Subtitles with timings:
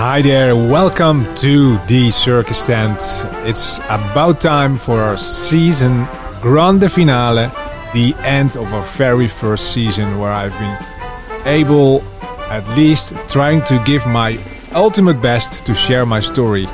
[0.00, 3.02] Hi there, welcome to the circus tent.
[3.46, 6.08] It's about time for our season
[6.40, 7.48] grande finale,
[7.92, 12.02] the end of our very first season where I've been able,
[12.48, 14.38] at least trying to give my
[14.72, 16.66] ultimate best to share my story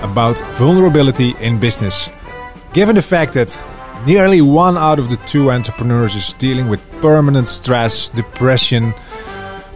[0.00, 2.10] about vulnerability in business.
[2.72, 3.62] Given the fact that
[4.06, 8.92] nearly one out of the two entrepreneurs is dealing with permanent stress, depression,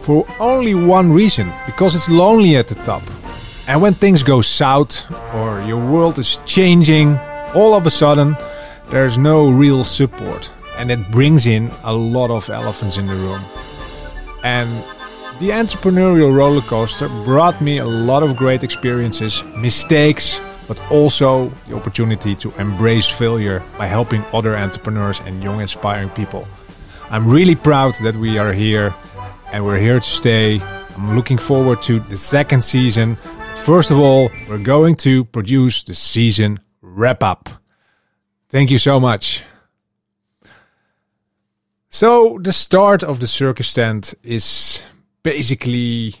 [0.07, 3.03] for only one reason because it's lonely at the top.
[3.67, 5.03] And when things go south
[5.35, 7.17] or your world is changing,
[7.53, 8.37] all of a sudden
[8.87, 10.49] there's no real support.
[10.77, 13.41] And it brings in a lot of elephants in the room.
[14.45, 14.69] And
[15.41, 20.39] the entrepreneurial roller coaster brought me a lot of great experiences, mistakes,
[20.69, 26.47] but also the opportunity to embrace failure by helping other entrepreneurs and young inspiring people.
[27.09, 28.95] I'm really proud that we are here
[29.51, 30.59] and we're here to stay.
[30.61, 33.15] I'm looking forward to the second season.
[33.55, 37.49] First of all, we're going to produce the season wrap up.
[38.49, 39.43] Thank you so much.
[41.89, 44.83] So, the start of the circus tent is
[45.23, 46.15] basically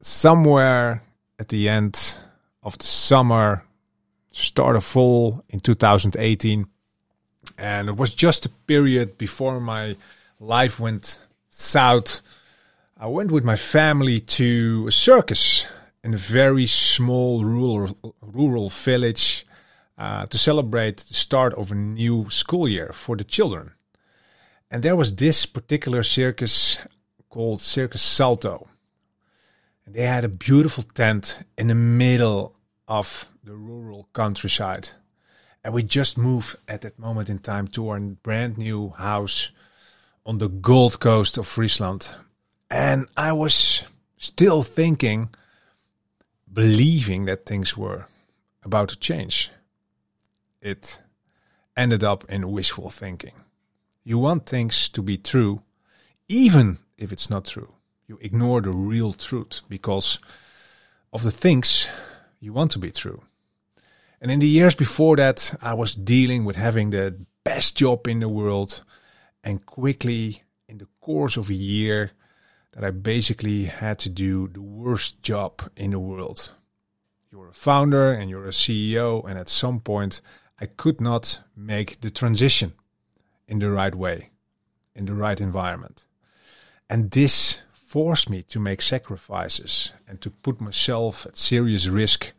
[0.00, 1.02] somewhere
[1.38, 2.16] at the end
[2.62, 3.64] of the summer,
[4.32, 6.66] start of fall in 2018.
[7.58, 9.96] And it was just a period before my
[10.40, 11.20] life went
[11.52, 12.22] south.
[12.98, 15.66] I went with my family to a circus
[16.02, 19.46] in a very small rural rural village
[19.98, 23.72] uh, to celebrate the start of a new school year for the children.
[24.70, 26.78] And there was this particular circus
[27.28, 28.68] called Circus Salto.
[29.84, 32.56] And they had a beautiful tent in the middle
[32.88, 34.90] of the rural countryside.
[35.62, 39.52] And we just moved at that moment in time to our brand new house
[40.24, 42.12] on the Gold Coast of Friesland.
[42.70, 43.82] And I was
[44.18, 45.30] still thinking,
[46.52, 48.06] believing that things were
[48.62, 49.50] about to change.
[50.60, 51.00] It
[51.76, 53.34] ended up in wishful thinking.
[54.04, 55.62] You want things to be true,
[56.28, 57.74] even if it's not true.
[58.06, 60.18] You ignore the real truth because
[61.12, 61.88] of the things
[62.40, 63.22] you want to be true.
[64.20, 68.20] And in the years before that, I was dealing with having the best job in
[68.20, 68.82] the world.
[69.44, 72.12] And quickly, in the course of a year,
[72.72, 76.52] that I basically had to do the worst job in the world.
[77.30, 80.20] You're a founder and you're a CEO, and at some point,
[80.60, 82.72] I could not make the transition
[83.48, 84.30] in the right way,
[84.94, 86.06] in the right environment.
[86.88, 92.32] And this forced me to make sacrifices and to put myself at serious risk.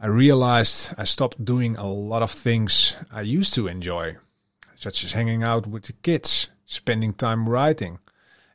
[0.00, 4.16] I realized I stopped doing a lot of things I used to enjoy,
[4.76, 7.98] such as hanging out with the kids, spending time writing.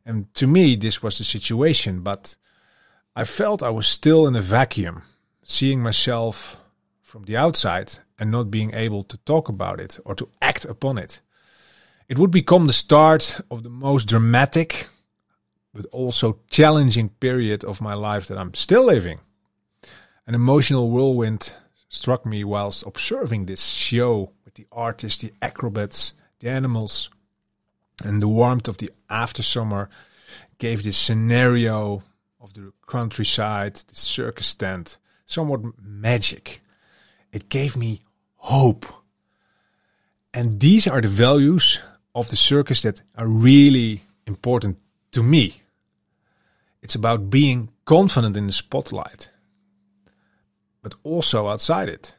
[0.05, 2.35] And to me, this was the situation, but
[3.15, 5.03] I felt I was still in a vacuum,
[5.43, 6.57] seeing myself
[7.01, 10.97] from the outside and not being able to talk about it or to act upon
[10.97, 11.21] it.
[12.07, 14.87] It would become the start of the most dramatic
[15.73, 19.19] but also challenging period of my life that I'm still living.
[20.25, 21.53] An emotional whirlwind
[21.89, 27.09] struck me whilst observing this show the artists, the acrobats, the animals,
[28.03, 29.89] and the warmth of the after summer
[30.57, 32.03] gave this scenario
[32.41, 36.61] of the countryside, the circus tent, somewhat magic.
[37.31, 38.01] It gave me
[38.35, 38.85] hope.
[40.33, 41.81] And these are the values
[42.13, 44.77] of the circus that are really important
[45.13, 45.61] to me.
[46.81, 49.31] It's about being confident in the spotlight,
[50.81, 52.15] but also outside it,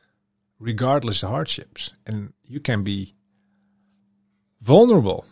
[0.61, 1.91] regardless of hardships.
[2.07, 3.15] And you can be
[4.61, 5.25] vulnerable.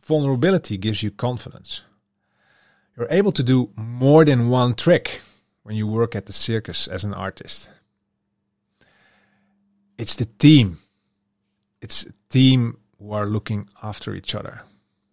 [0.00, 1.82] Vulnerability gives you confidence.
[2.96, 5.20] You're able to do more than one trick
[5.62, 7.68] when you work at the circus as an artist.
[9.98, 10.78] It's the team.
[11.82, 14.62] It's a team who are looking after each other.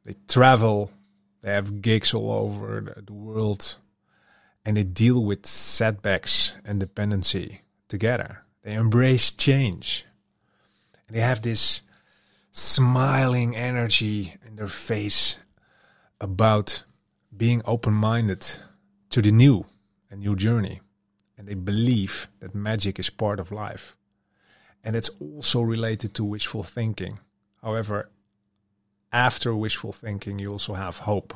[0.04, 0.92] They travel,
[1.42, 3.76] they have gigs all over the world,
[4.66, 8.44] and they deal with setbacks and dependency together.
[8.68, 10.06] They embrace change.
[11.08, 11.84] And they have this
[12.52, 15.38] smiling energy in their face
[16.20, 16.84] about
[17.32, 18.46] being open minded
[19.12, 19.68] to the new,
[20.12, 20.82] a new journey.
[21.38, 23.96] And they believe that magic is part of life.
[24.84, 27.20] And it's also related to wishful thinking.
[27.62, 28.10] However,
[29.14, 31.34] after wishful thinking, you also have hope.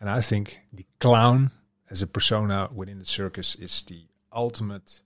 [0.00, 1.52] And I think the clown
[1.88, 4.02] as a persona within the circus is the
[4.32, 5.02] ultimate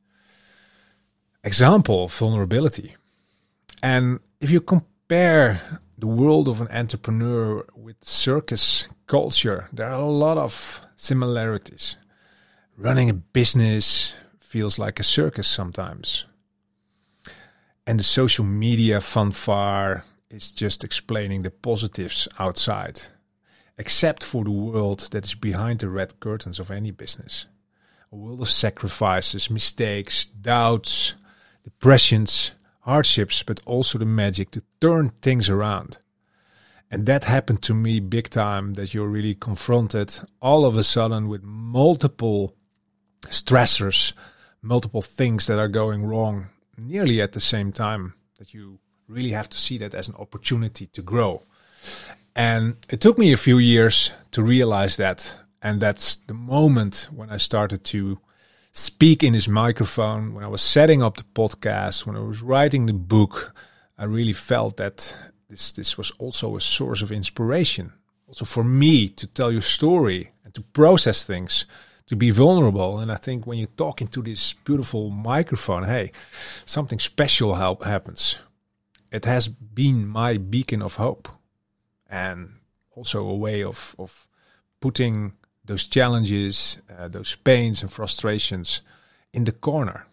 [1.44, 2.96] example vulnerability.
[3.82, 5.60] And if you compare
[5.98, 11.96] the world of an entrepreneur with circus culture, there are a lot of similarities.
[12.76, 16.26] running a business feels like a circus sometimes.
[17.86, 23.00] And the social media fanfare is just explaining the positives outside,
[23.78, 27.46] except for the world that is behind the red curtains of any business.
[28.10, 31.14] A world of sacrifices, mistakes, doubts,
[31.64, 35.98] depressions, hardships, but also the magic to turn things around.
[36.90, 41.28] And that happened to me big time that you're really confronted all of a sudden
[41.28, 42.54] with multiple
[43.26, 44.12] stressors,
[44.62, 48.78] multiple things that are going wrong nearly at the same time that you
[49.08, 51.42] really have to see that as an opportunity to grow.
[52.36, 55.34] And it took me a few years to realize that.
[55.62, 58.18] And that's the moment when I started to
[58.74, 62.86] speak in this microphone, when I was setting up the podcast, when I was writing
[62.86, 63.54] the book,
[63.96, 65.16] I really felt that
[65.48, 67.92] this, this was also a source of inspiration.
[68.26, 71.66] Also for me to tell your story and to process things
[72.06, 72.98] to be vulnerable.
[72.98, 76.10] And I think when you talk into this beautiful microphone, hey,
[76.66, 78.38] something special help happens.
[79.12, 81.28] It has been my beacon of hope
[82.10, 82.54] and
[82.90, 84.26] also a way of, of
[84.80, 88.82] putting those challenges, uh, those pains and frustrations
[89.32, 90.06] in the corner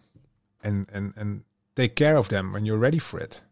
[0.62, 1.44] and, and, and
[1.76, 3.42] take care of them when you're ready for it.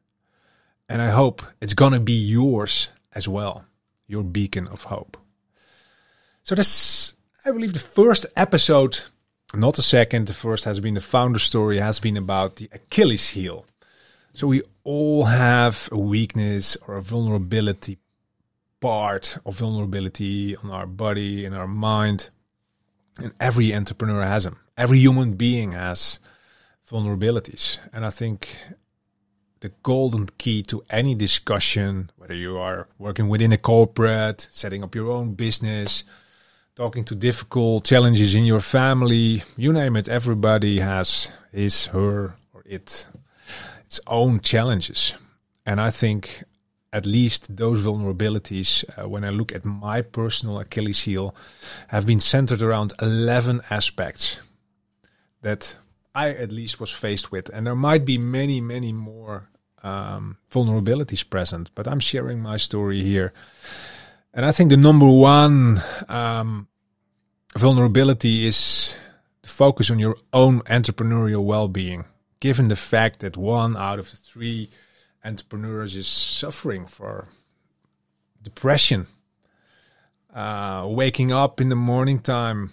[0.88, 3.64] And I hope it's going to be yours as well,
[4.06, 5.17] your beacon of hope.
[6.43, 7.14] So that's
[7.44, 9.00] I believe the first episode,
[9.55, 13.31] not the second, the first has been the founder story, has been about the Achilles
[13.31, 13.64] heel.
[14.35, 17.99] So we all have a weakness or a vulnerability
[18.81, 22.31] part of vulnerability on our body, in our mind.
[23.19, 24.59] And every entrepreneur has them.
[24.77, 26.19] Every human being has
[26.91, 27.79] vulnerabilities.
[27.93, 28.56] And I think
[29.61, 34.94] the golden key to any discussion, whether you are working within a corporate, setting up
[34.94, 36.05] your own business,
[36.77, 42.62] talking to difficult challenges in your family, you name it, everybody has his, her, or
[42.65, 43.06] it,
[43.85, 45.12] its own challenges.
[45.67, 46.43] And I think
[46.93, 51.35] at least those vulnerabilities, uh, when I look at my personal Achilles heel,
[51.89, 54.41] have been centered around 11 aspects
[55.43, 55.77] that
[56.15, 57.49] I at least was faced with.
[57.51, 59.49] And there might be many, many more
[59.83, 63.33] um, vulnerabilities present, but I'm sharing my story here.
[64.35, 66.69] And I think the number one um,
[67.57, 68.97] vulnerability is
[69.45, 72.05] focus on your own entrepreneurial well-being.
[72.41, 74.71] Given the fact that one out of three
[75.25, 77.28] entrepreneurs is suffering for
[78.43, 79.06] depression,
[80.34, 82.72] uh, waking up in the morning time,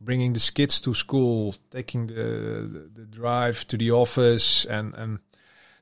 [0.00, 5.18] bringing the kids to school, taking the, the, the drive to the office, and, and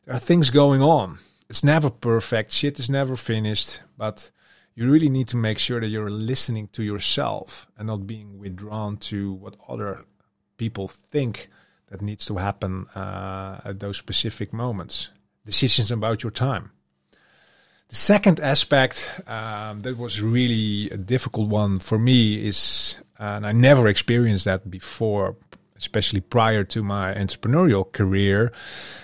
[0.04, 1.18] there are things going on.
[1.48, 2.52] It's never perfect.
[2.52, 4.30] Shit is never finished, but
[4.74, 8.96] you really need to make sure that you're listening to yourself and not being withdrawn
[8.98, 10.04] to what other
[10.56, 11.48] people think
[11.88, 15.08] that needs to happen uh, at those specific moments.
[15.44, 16.70] Decisions about your time.
[17.88, 23.52] The second aspect um, that was really a difficult one for me is, and I
[23.52, 25.36] never experienced that before,
[25.76, 28.52] especially prior to my entrepreneurial career,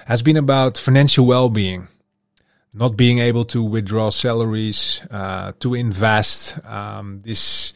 [0.06, 1.88] has been about financial well-being
[2.76, 7.72] not being able to withdraw salaries, uh, to invest, um, this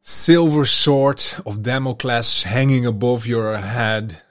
[0.00, 4.22] silver sword of Damocles hanging above your head,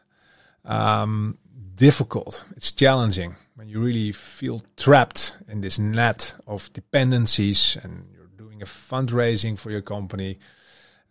[0.64, 1.38] um,
[1.78, 2.44] difficult.
[2.56, 8.62] It's challenging when you really feel trapped in this net of dependencies and you're doing
[8.62, 10.40] a fundraising for your company.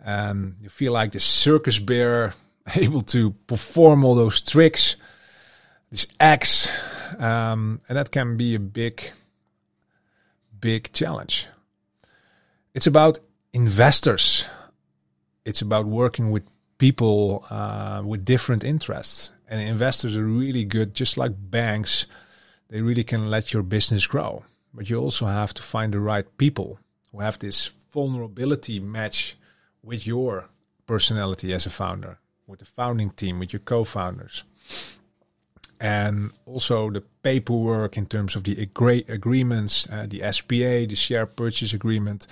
[0.05, 2.35] Um, you feel like the circus bear
[2.77, 4.97] able to perform all those tricks,
[5.91, 6.69] these acts
[7.19, 9.03] um, and that can be a big,
[10.59, 11.47] big challenge.
[12.75, 13.21] It's about
[13.53, 14.45] investors.
[15.45, 16.45] It's about working with
[16.79, 19.31] people uh, with different interests.
[19.49, 22.07] And investors are really good, just like banks.
[22.69, 24.45] They really can let your business grow.
[24.75, 26.79] But you also have to find the right people
[27.13, 29.37] who have this vulnerability match
[29.83, 30.49] with your
[30.87, 34.43] personality as a founder, with the founding team, with your co founders
[35.81, 41.27] and also the paperwork in terms of the agree- agreements, uh, the SPA, the share
[41.27, 42.27] purchase agreement,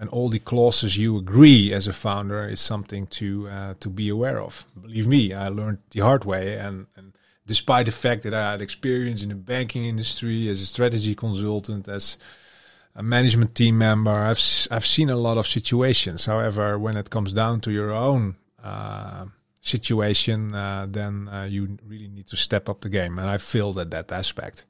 [0.00, 4.08] and all the clauses you agree as a founder is something to uh, to be
[4.08, 4.64] aware of.
[4.80, 7.12] Believe me, I learned the hard way, and, and
[7.46, 11.86] despite the fact that I had experience in the banking industry as a strategy consultant,
[11.86, 12.16] as
[12.96, 14.40] a management team member, I've
[14.70, 16.24] I've seen a lot of situations.
[16.24, 19.26] However, when it comes down to your own uh,
[19.60, 23.18] situation, uh, then uh, you really need to step up the game.
[23.18, 24.64] And I failed at that aspect.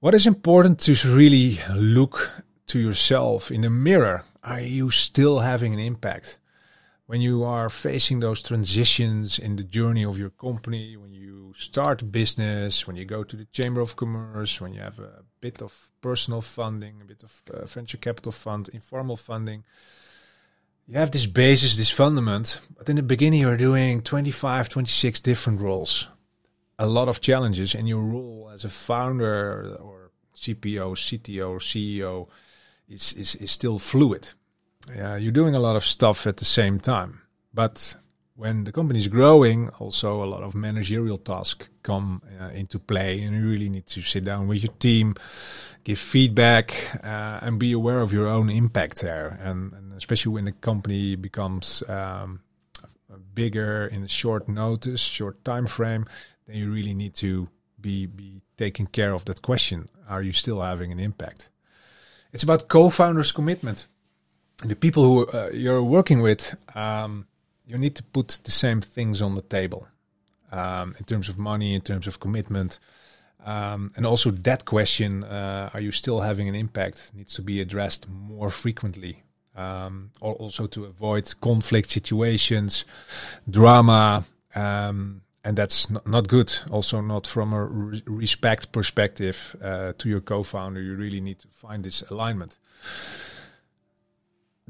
[0.00, 2.30] What is important to really look
[2.70, 4.24] to yourself in the mirror?
[4.42, 6.38] Are you still having an impact?
[7.10, 12.02] when you are facing those transitions in the journey of your company, when you start
[12.02, 15.60] a business, when you go to the Chamber of Commerce, when you have a bit
[15.60, 19.64] of personal funding, a bit of uh, venture capital fund, informal funding,
[20.86, 25.60] you have this basis, this fundament, but in the beginning you're doing 25, 26 different
[25.60, 26.06] roles,
[26.78, 32.28] a lot of challenges, and your role as a founder or CPO, CTO, CEO
[32.90, 34.34] is, is, is still fluid
[34.88, 37.20] you're doing a lot of stuff at the same time.
[37.52, 37.96] But
[38.34, 43.22] when the company is growing, also a lot of managerial tasks come uh, into play,
[43.22, 45.14] and you really need to sit down with your team,
[45.84, 49.38] give feedback, uh, and be aware of your own impact there.
[49.42, 52.40] And, and especially when the company becomes um,
[53.34, 56.06] bigger in a short notice, short time frame,
[56.46, 57.48] then you really need to
[57.80, 61.49] be be taking care of that question: Are you still having an impact?
[62.32, 63.86] It's about co-founders' commitment
[64.64, 67.26] the people who uh, you're working with, um,
[67.66, 69.88] you need to put the same things on the table
[70.52, 72.78] um, in terms of money, in terms of commitment.
[73.44, 77.60] Um, and also that question, uh, are you still having an impact, needs to be
[77.60, 79.22] addressed more frequently.
[79.56, 82.84] Um, or also to avoid conflict situations,
[83.48, 86.54] drama, um, and that's not, good.
[86.70, 87.64] Also, not from a
[88.06, 90.80] respect perspective uh, to your co-founder.
[90.80, 92.58] You really need to find this alignment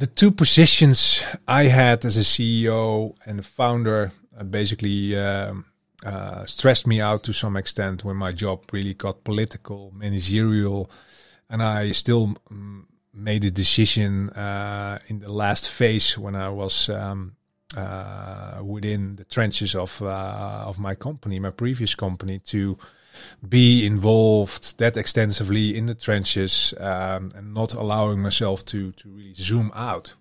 [0.01, 5.67] the two positions I had as a CEO and a founder uh, basically um,
[6.05, 10.91] uh, stressed me out to some extent when my job really got political, managerial,
[11.51, 12.35] and I still
[13.13, 17.37] made a decision uh, in the last phase when I was um,
[18.63, 22.79] within the trenches of uh, of my company, my previous company, to
[23.47, 29.35] be involved that extensively in the trenches um, and not allowing myself to to really
[29.35, 30.15] zoom out,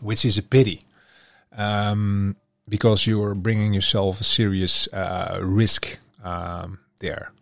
[0.00, 0.80] which is a pity,
[1.56, 2.36] um,
[2.68, 7.32] because you're bringing yourself a serious uh, risk um, there.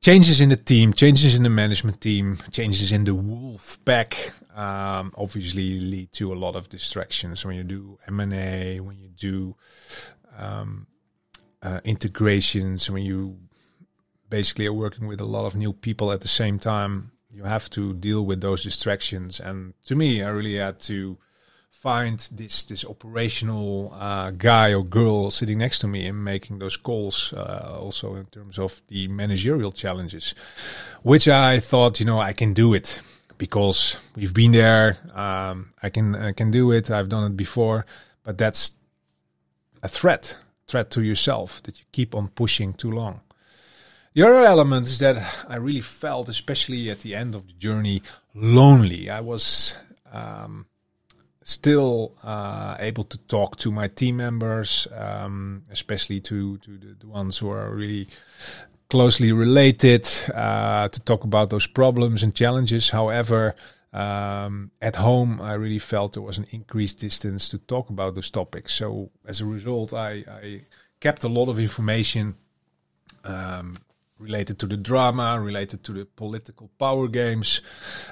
[0.00, 5.12] Changes in the team, changes in the management team, changes in the wolf pack um,
[5.16, 9.08] obviously lead to a lot of distractions when you do M and A, when you
[9.08, 9.54] do
[10.36, 10.88] um,
[11.62, 13.38] uh, integrations, when you
[14.28, 17.12] basically are working with a lot of new people at the same time.
[17.30, 21.18] You have to deal with those distractions, and to me, I really had to
[21.70, 26.76] find this this operational uh, guy or girl sitting next to me and making those
[26.76, 27.32] calls.
[27.32, 30.34] Uh, also in terms of the managerial challenges,
[31.02, 33.00] which I thought, you know, I can do it
[33.38, 34.98] because we've been there.
[35.14, 36.90] Um, I can I can do it.
[36.90, 37.86] I've done it before,
[38.24, 38.76] but that's
[39.82, 43.20] a threat threat to yourself that you keep on pushing too long.
[44.14, 45.16] The other element is that
[45.48, 48.02] I really felt, especially at the end of the journey,
[48.34, 49.08] lonely.
[49.08, 49.74] I was
[50.12, 50.66] um,
[51.42, 57.06] still uh, able to talk to my team members, um, especially to, to the, the,
[57.06, 58.08] ones who are really
[58.88, 62.90] closely related, uh, to talk about those problems and challenges.
[62.90, 63.54] However,
[63.92, 68.30] um, at home, I really felt there was an increased distance to talk about those
[68.30, 68.74] topics.
[68.74, 70.60] So as a result, I, I
[71.00, 72.36] kept a lot of information
[73.24, 73.76] um,
[74.18, 77.62] related to the drama, related to the political power games.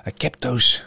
[0.05, 0.83] I kept those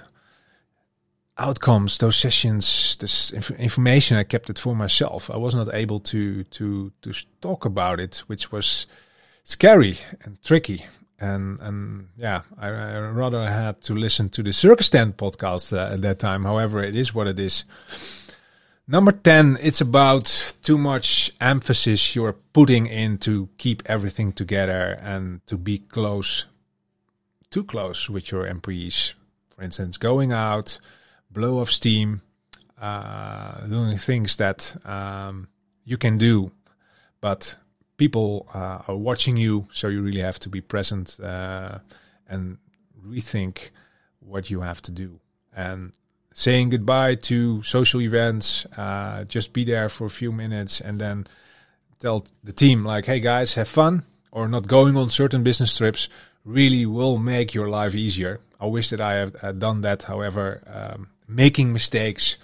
[1.37, 4.17] outcomes, those sessions, this inf information.
[4.17, 5.29] I kept it for myself.
[5.29, 8.87] I was not able to to to talk about it, which was
[9.43, 10.85] scary and tricky.
[11.19, 15.93] And and yeah, I, I rather had to listen to the Circus Tent podcast uh,
[15.93, 16.45] at that time.
[16.45, 17.65] However, it is what it is.
[18.91, 25.45] Number 10, it's about too much emphasis you're putting in to keep everything together and
[25.45, 26.47] to be close,
[27.51, 29.13] too close with your employees.
[29.51, 30.79] For instance, going out,
[31.29, 32.23] blow off steam,
[32.81, 35.49] uh, doing things that um,
[35.83, 36.51] you can do,
[37.21, 37.57] but
[37.99, 41.77] people uh, are watching you, so you really have to be present uh,
[42.27, 42.57] and
[43.05, 43.69] rethink
[44.19, 45.19] what you have to do.
[45.55, 45.91] And
[46.33, 51.27] saying goodbye to social events, uh, just be there for a few minutes and then
[51.99, 56.07] tell the team, like, hey guys, have fun, or not going on certain business trips
[56.45, 58.39] really will make your life easier.
[58.59, 60.03] I wish that I had done that.
[60.03, 62.37] However, um, making mistakes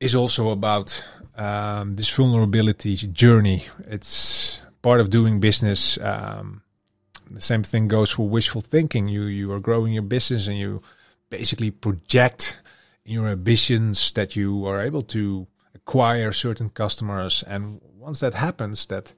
[0.00, 1.04] is also about
[1.36, 3.66] um, this vulnerability journey.
[3.86, 5.98] It's part of doing business.
[5.98, 6.62] Um,
[7.30, 9.08] the same thing goes for wishful thinking.
[9.08, 10.82] You you are growing your business and you
[11.30, 12.60] basically project
[13.04, 17.44] your ambitions that you are able to acquire certain customers.
[17.46, 19.14] And once that happens, that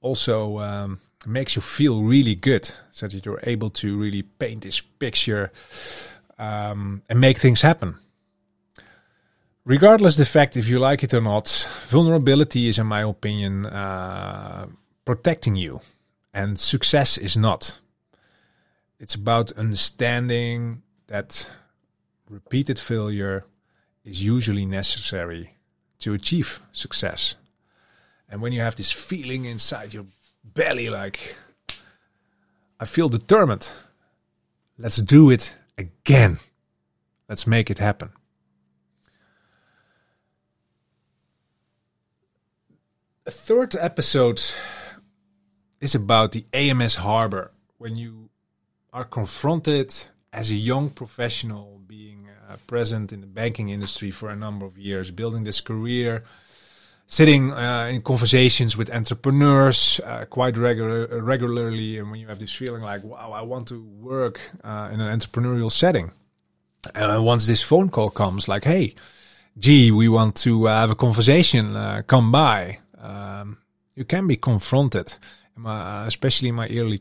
[0.00, 4.80] also um, makes you feel really good, so that you're able to really paint this
[4.80, 5.52] picture
[6.38, 7.96] um, and make things happen.
[9.68, 14.66] Regardless the fact if you like it or not, vulnerability is, in my opinion, uh,
[15.04, 15.80] protecting you,
[16.32, 17.78] and success is not.
[18.98, 21.50] It's about understanding that
[22.28, 23.44] repeated failure
[24.04, 25.54] is usually necessary
[25.98, 27.34] to achieve success.
[28.28, 30.06] And when you have this feeling inside your
[30.44, 31.36] belly, like,
[32.80, 33.70] I feel determined,
[34.78, 36.38] let's do it again.
[37.28, 38.10] Let's make it happen.
[43.28, 44.42] A third episode
[45.82, 48.30] is about the AMS Harbor when you
[48.90, 49.94] are confronted
[50.32, 54.78] as a young professional being uh, present in the banking industry for a number of
[54.78, 56.24] years, building this career,
[57.06, 62.54] sitting uh, in conversations with entrepreneurs uh, quite regular, regularly, and when you have this
[62.54, 66.12] feeling like, wow, I want to work uh, in an entrepreneurial setting.
[66.94, 68.94] And once this phone call comes, like, hey,
[69.58, 73.58] gee, we want to uh, have a conversation, uh, come by um,
[73.94, 75.14] you can be confronted,
[75.56, 77.00] my, especially in my early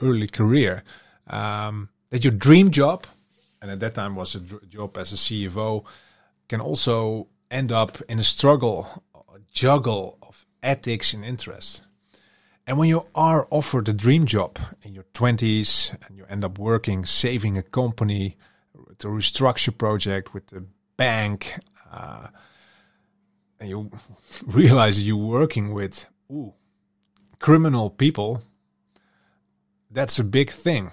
[0.00, 0.84] early career,
[1.26, 3.06] um, that your dream job,
[3.60, 5.84] and at that time was a job as a CFO,
[6.48, 11.82] can also end up in a struggle, a juggle of ethics and interests.
[12.66, 16.58] And when you are offered a dream job in your 20s and you end up
[16.58, 18.36] working, saving a company,
[18.98, 20.64] to restructure project with the
[20.96, 21.54] bank,
[21.92, 22.28] uh,
[23.60, 23.90] and you
[24.46, 26.54] realize you're working with ooh,
[27.38, 28.42] criminal people,
[29.90, 30.90] that's a big thing.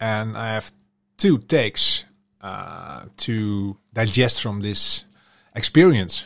[0.00, 0.72] And I have
[1.16, 2.04] two takes
[2.40, 5.04] uh, to digest from this
[5.54, 6.24] experience.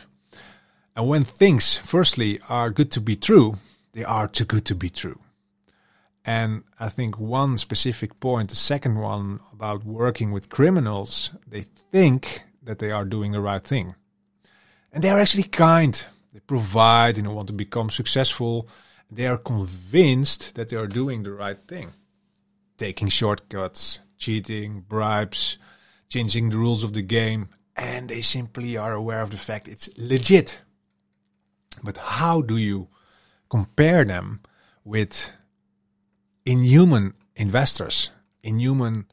[0.95, 3.57] And when things, firstly, are good to be true,
[3.93, 5.19] they are too good to be true.
[6.25, 12.43] And I think one specific point, the second one about working with criminals, they think
[12.61, 13.95] that they are doing the right thing.
[14.93, 16.05] And they are actually kind.
[16.31, 18.69] They provide and want to become successful.
[19.11, 21.89] They are convinced that they are doing the right thing.
[22.77, 25.57] Taking shortcuts, cheating, bribes,
[26.09, 29.89] changing the rules of the game, and they simply are aware of the fact it's
[29.97, 30.61] legit.
[31.83, 32.89] But how do you
[33.49, 34.41] compare them
[34.83, 35.31] with
[36.45, 38.11] inhuman investors,
[38.43, 39.05] inhuman,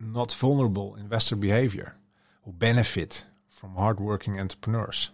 [0.00, 1.94] not vulnerable investor behavior
[2.44, 3.24] who benefit
[3.62, 5.10] from hardworking entrepreneurs.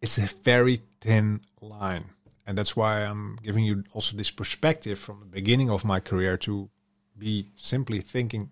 [0.00, 2.06] It's a very thin line.
[2.46, 6.38] And that's why I'm giving you also this perspective from the beginning of my career
[6.38, 6.70] to
[7.18, 8.48] be simply thinking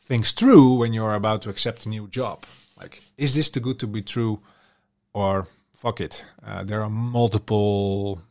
[0.00, 2.46] things through when you're about to accept a new job.
[2.80, 4.40] Like, is this too good to be true?
[5.12, 6.24] Or fuck it.
[6.42, 8.22] Uh, there are multiple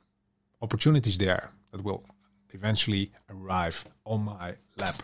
[0.64, 2.04] opportunities there that will
[2.50, 5.04] eventually arrive on my lap.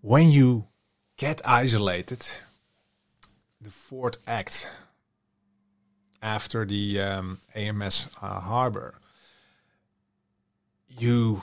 [0.00, 0.66] When you
[1.16, 2.26] get isolated.
[3.60, 4.68] The fourth act
[6.20, 8.94] after the um, AMS uh, harbor,
[10.88, 11.42] you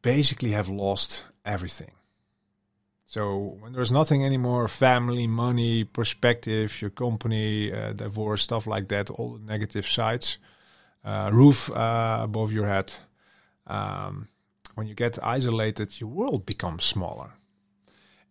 [0.00, 1.92] basically have lost everything.
[3.06, 9.10] So when there's nothing anymore, family, money, perspective, your company, uh, divorce, stuff like that,
[9.10, 10.38] all the negative sides,
[11.04, 12.92] uh, roof uh, above your head.
[13.66, 14.28] Um,
[14.74, 17.32] when you get isolated, your world becomes smaller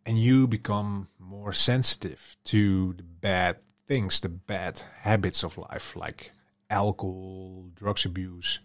[0.05, 6.31] and you become more sensitive to the bad things, the bad habits of life, like
[6.69, 8.59] alcohol, drugs abuse.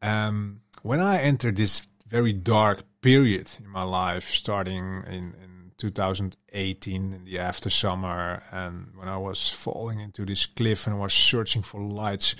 [0.00, 7.12] Um, when I entered this very dark period in my life, starting in, in 2018
[7.12, 11.62] in the after summer, and when I was falling into this cliff and was searching
[11.62, 12.34] for lights,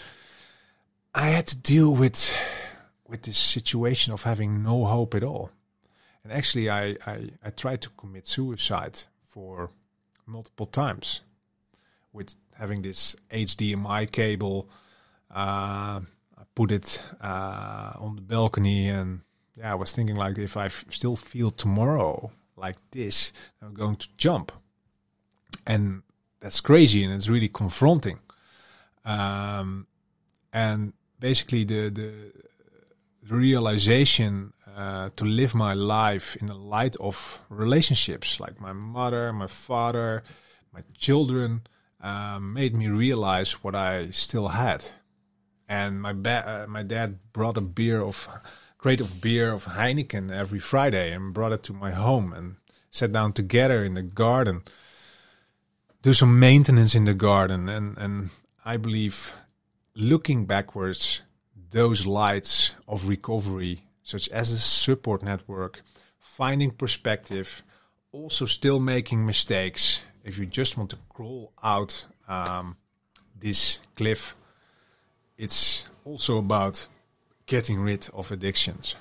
[1.14, 2.35] I had to deal with
[3.07, 5.51] with this situation of having no hope at all.
[6.25, 9.71] And actually, I, I, I tried to commit suicide for
[10.27, 11.21] multiple times
[12.13, 14.69] with having this HDMI cable.
[15.31, 16.01] Uh,
[16.39, 19.23] I put it uh, on the balcony, and
[19.57, 23.97] yeah, I was thinking like if I f- still feel tomorrow like this, I'm going
[23.97, 24.53] to jump,
[25.67, 26.03] and
[26.41, 28.19] that's crazy, and it's really confronting.
[29.05, 29.87] Um,
[30.53, 32.13] and basically, the the,
[33.23, 39.33] the realization uh, to live my life in the light of relationships, like my mother,
[39.33, 40.23] my father,
[40.73, 41.63] my children,
[42.01, 44.85] um, made me realize what I still had.
[45.69, 48.29] And my ba- uh, my dad brought a beer of
[48.79, 52.57] crate of beer of Heineken every Friday and brought it to my home and
[52.91, 54.63] sat down together in the garden,
[56.03, 58.31] do some maintenance in the garden, and and
[58.65, 59.35] I believe
[59.95, 61.23] looking backwards,
[61.71, 65.83] those lights of recovery such as a support network,
[66.19, 67.62] finding perspective,
[68.12, 72.77] also still making mistakes, if you just want to crawl out um,
[73.38, 74.37] this cliff,
[75.37, 76.87] it's also about
[77.47, 78.95] getting rid of addictions.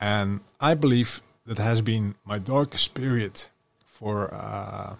[0.00, 3.44] And I believe that has been my darkest period
[3.84, 4.96] for uh,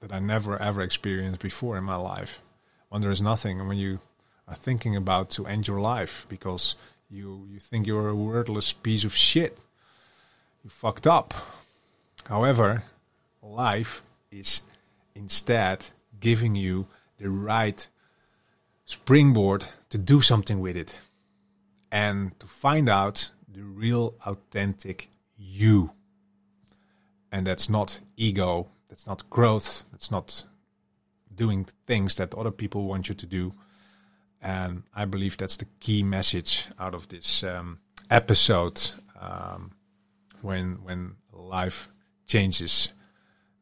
[0.00, 2.42] that I never ever experienced before in my life.
[2.88, 4.00] When there is nothing, and when you
[4.46, 6.76] are thinking about to end your life because
[7.10, 9.58] you you think you're a worthless piece of shit,
[10.64, 11.34] you fucked up.
[12.28, 12.84] However,
[13.42, 14.62] life is
[15.14, 15.86] instead
[16.20, 16.86] giving you
[17.18, 17.88] the right
[18.84, 21.00] springboard to do something with it
[21.90, 25.92] and to find out the real authentic you.
[27.32, 30.46] And that's not ego, that's not growth, that's not
[31.34, 33.54] doing things that other people want you to do.
[34.46, 38.80] And I believe that's the key message out of this um, episode
[39.20, 39.72] um,
[40.40, 41.88] when when life
[42.28, 42.92] changes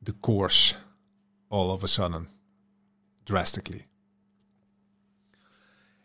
[0.02, 0.76] the course
[1.48, 2.28] all of a sudden
[3.24, 3.86] drastically.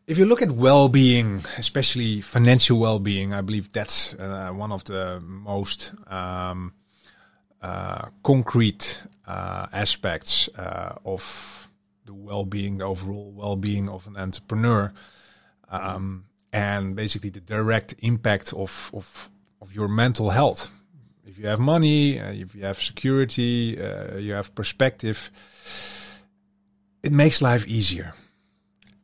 [0.07, 5.19] If you look at well-being, especially financial well-being, I believe that's uh, one of the
[5.19, 6.71] most um,
[7.61, 11.68] uh, concrete uh, aspects uh, of
[12.09, 14.91] the well-being, the overall well-being of an entrepreneur,
[15.69, 19.29] um, and basically the direct impact of, of
[19.61, 20.71] of your mental health.
[21.25, 25.29] If you have money, uh, if you have security, uh, you have perspective,
[27.03, 28.13] it makes life easier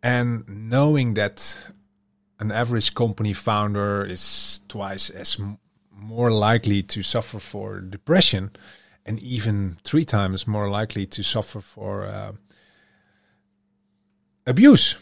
[0.02, 1.58] and knowing that
[2.40, 5.58] an average company founder is twice as m-
[5.92, 8.52] more likely to suffer for depression
[9.06, 12.32] and even three times more likely to suffer for uh,
[14.46, 14.96] abuse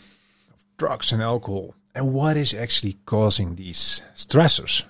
[0.54, 1.76] of drugs and alcohol.
[1.96, 4.84] And what is actually causing these stressors?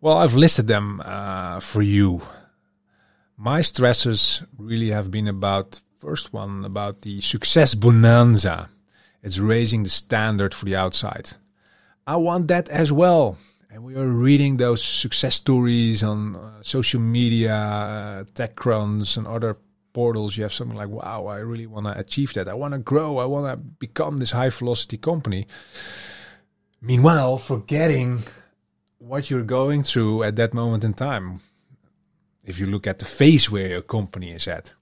[0.00, 2.22] Well, I've listed them uh, for you.
[3.36, 8.68] My stressors really have been about first one about the success bonanza
[9.22, 11.32] it's raising the standard for the outside.
[12.06, 13.36] I want that as well.
[13.70, 19.58] And we are reading those success stories on uh, social media, uh, TechCrunch, and other
[19.92, 20.36] portals.
[20.36, 22.48] You have something like, wow, I really want to achieve that.
[22.48, 23.18] I want to grow.
[23.18, 25.46] I want to become this high velocity company.
[26.80, 28.22] Meanwhile, forgetting
[28.98, 31.40] what you're going through at that moment in time.
[32.44, 34.72] If you look at the phase where your company is at,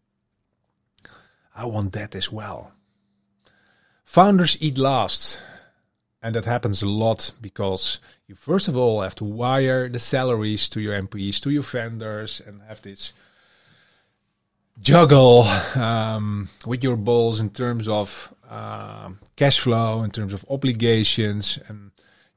[1.54, 2.72] I want that as well.
[4.04, 5.40] Founders eat last.
[6.22, 10.68] And that happens a lot because you first of all have to wire the salaries
[10.70, 13.12] to your employees, to your vendors, and have this
[14.80, 15.42] juggle
[15.74, 21.90] um, with your balls in terms of uh, cash flow, in terms of obligations, and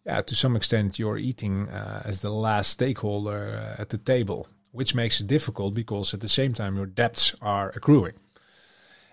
[0.06, 4.48] yeah, to some extent you're eating uh, as the last stakeholder uh, at the table,
[4.72, 8.14] which makes it difficult because at the same time your debts are accruing.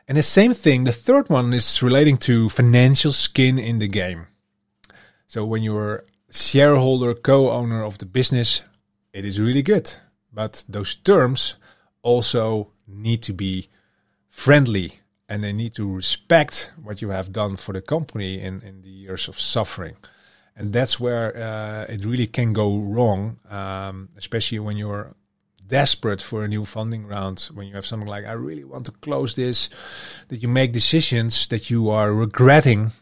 [0.08, 4.28] And the same thing, the third one is relating to financial skin in the game.
[5.26, 8.62] So when you're shareholder, co-owner of the business,
[9.12, 9.92] it is really good.
[10.32, 11.56] But those terms
[12.02, 13.68] also need to be
[14.28, 18.82] friendly and they need to respect what you have done for the company in, in
[18.82, 19.96] the years of suffering.
[20.54, 25.14] And that's where uh, it really can go wrong, um, especially when you're
[25.66, 28.92] desperate for a new funding round, when you have something like, I really want to
[28.92, 29.68] close this,
[30.28, 32.92] that you make decisions that you are regretting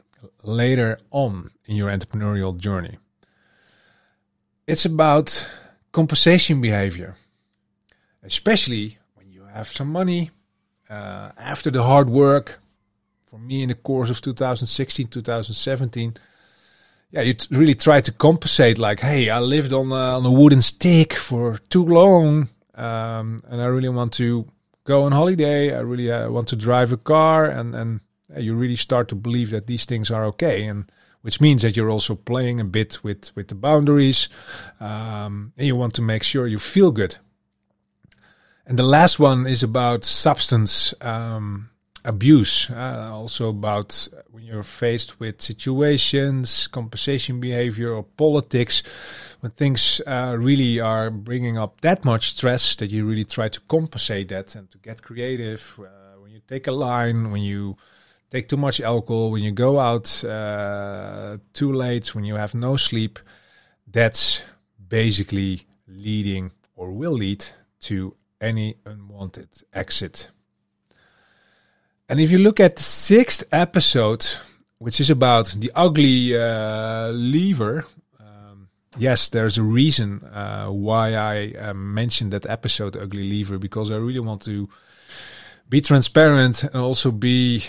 [0.42, 2.99] later on in your entrepreneurial journey.
[4.66, 5.47] It's about
[5.92, 7.16] compensation behavior,
[8.23, 8.99] especially
[9.54, 10.30] have some money
[10.90, 12.60] uh, after the hard work.
[13.26, 16.14] For me, in the course of 2016, 2017,
[17.10, 18.78] yeah, you t- really try to compensate.
[18.78, 23.60] Like, hey, I lived on a, on a wooden stick for too long, um, and
[23.60, 24.46] I really want to
[24.84, 25.74] go on holiday.
[25.74, 28.00] I really uh, want to drive a car, and and
[28.36, 30.90] you really start to believe that these things are okay, and
[31.22, 34.28] which means that you're also playing a bit with with the boundaries,
[34.80, 37.18] um, and you want to make sure you feel good.
[38.66, 40.94] And the last one is about substance.
[41.00, 41.70] Um,
[42.05, 48.83] abuse, uh, also about when you're faced with situations, compensation behavior, or politics,
[49.40, 53.61] when things uh, really are bringing up that much stress that you really try to
[53.61, 55.79] compensate that and to get creative.
[55.79, 57.77] Uh, when you take a line, when you
[58.31, 62.77] take too much alcohol, when you go out uh, too late, when you have no
[62.77, 63.18] sleep,
[63.90, 64.42] that's
[64.88, 67.44] basically leading or will lead
[67.81, 70.30] to any unwanted exit.
[72.09, 74.26] And if you look at the sixth episode,
[74.78, 77.87] which is about the ugly uh, leaver,
[78.20, 83.90] um, yes, there's a reason uh, why I uh, mentioned that episode, Ugly Leaver, because
[83.90, 84.68] I really want to
[85.68, 87.64] be transparent and also be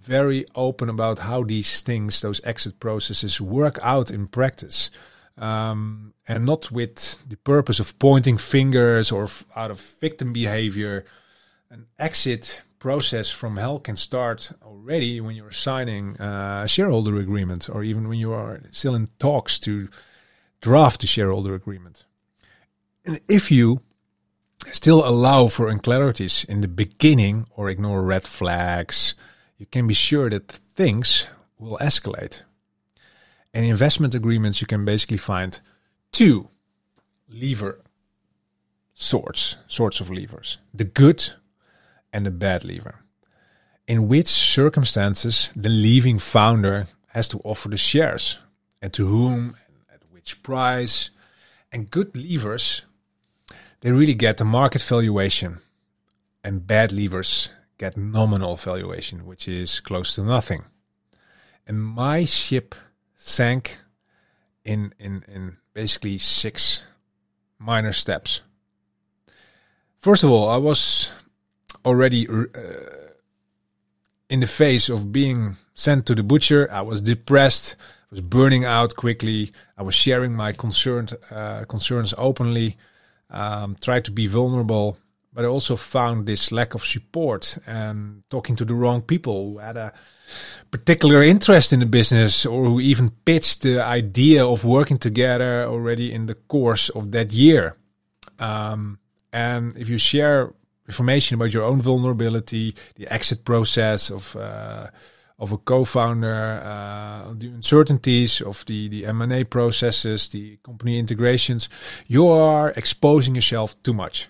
[0.00, 4.90] very open about how these things, those exit processes, work out in practice.
[5.40, 11.04] Um, and not with the purpose of pointing fingers or f- out of victim behavior.
[11.70, 17.82] An exit process from hell can start already when you're signing a shareholder agreement or
[17.82, 19.88] even when you are still in talks to
[20.60, 22.04] draft the shareholder agreement.
[23.04, 23.82] And if you
[24.72, 29.14] still allow for unclarities in the beginning or ignore red flags,
[29.58, 31.26] you can be sure that things
[31.58, 32.42] will escalate.
[33.52, 35.60] In investment agreements, you can basically find
[36.12, 36.48] two
[37.28, 37.80] leaver
[38.94, 40.58] sorts, sorts of leavers.
[40.72, 41.32] The good
[42.12, 43.00] and the bad leaver.
[43.86, 48.38] In which circumstances the leaving founder has to offer the shares
[48.80, 51.10] and to whom and at which price.
[51.72, 52.82] And good leavers,
[53.80, 55.60] they really get the market valuation.
[56.42, 60.64] And bad leavers get nominal valuation, which is close to nothing.
[61.66, 62.74] And my ship
[63.20, 63.78] sank
[64.64, 66.84] in in in basically six
[67.58, 68.40] minor steps.
[69.98, 71.12] First of all, I was
[71.84, 72.44] already uh,
[74.28, 76.68] in the face of being sent to the butcher.
[76.72, 77.76] I was depressed.
[77.78, 79.52] I was burning out quickly.
[79.76, 82.78] I was sharing my concerned uh, concerns openly.
[83.28, 84.98] Um, tried to be vulnerable,
[85.32, 89.58] but I also found this lack of support and talking to the wrong people who
[89.58, 89.92] had a
[90.70, 96.12] particular interest in the business or who even pitched the idea of working together already
[96.12, 97.76] in the course of that year.
[98.38, 98.98] Um,
[99.32, 100.52] and if you share
[100.86, 104.88] information about your own vulnerability, the exit process of uh,
[105.38, 111.68] of a co-founder, uh, the uncertainties of the the M&A processes, the company integrations,
[112.06, 114.28] you are exposing yourself too much.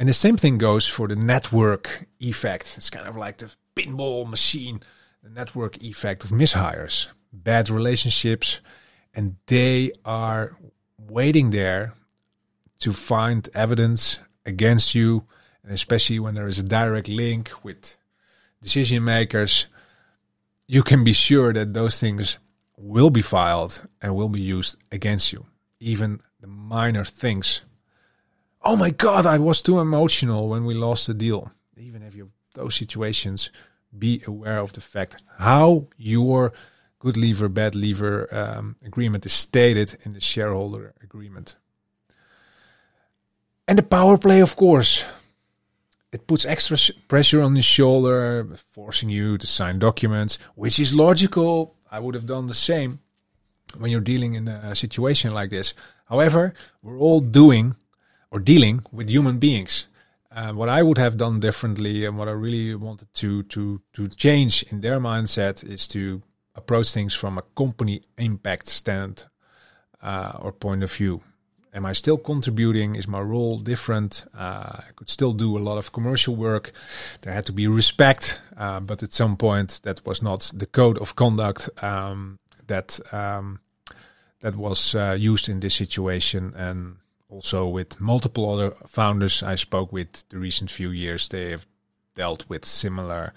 [0.00, 2.78] And the same thing goes for the network effect.
[2.78, 4.80] It's kind of like the pinball machine,
[5.22, 8.62] the network effect of mishires, bad relationships,
[9.12, 10.56] and they are
[10.98, 11.92] waiting there
[12.78, 15.26] to find evidence against you,
[15.62, 17.98] and especially when there is a direct link with
[18.62, 19.66] decision makers,
[20.66, 22.38] you can be sure that those things
[22.78, 25.44] will be filed and will be used against you.
[25.78, 27.60] Even the minor things.
[28.62, 31.50] Oh my God, I was too emotional when we lost the deal.
[31.78, 33.50] Even if you those situations,
[33.96, 36.52] be aware of the fact how your
[36.98, 41.56] good leaver, bad leaver um, agreement is stated in the shareholder agreement.
[43.66, 45.04] And the power play, of course.
[46.12, 51.76] It puts extra pressure on the shoulder, forcing you to sign documents, which is logical.
[51.90, 52.98] I would have done the same
[53.78, 55.72] when you're dealing in a situation like this.
[56.06, 57.76] However, we're all doing
[58.30, 59.86] or dealing with human beings.
[60.32, 64.08] Uh, what I would have done differently and what I really wanted to to to
[64.08, 66.22] change in their mindset is to
[66.54, 69.24] approach things from a company impact stand
[70.02, 71.22] uh, or point of view
[71.74, 72.96] am I still contributing?
[72.96, 74.24] Is my role different?
[74.34, 76.72] Uh, I could still do a lot of commercial work.
[77.22, 80.98] There had to be respect, uh, but at some point that was not the code
[80.98, 83.60] of conduct um, that um,
[84.40, 86.54] that was uh, used in this situation.
[86.56, 86.96] And
[87.30, 91.66] also with multiple other founders I spoke with the recent few years, they have
[92.14, 93.32] dealt with similar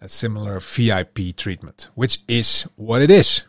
[0.00, 3.44] a similar VIP treatment, which is what it is.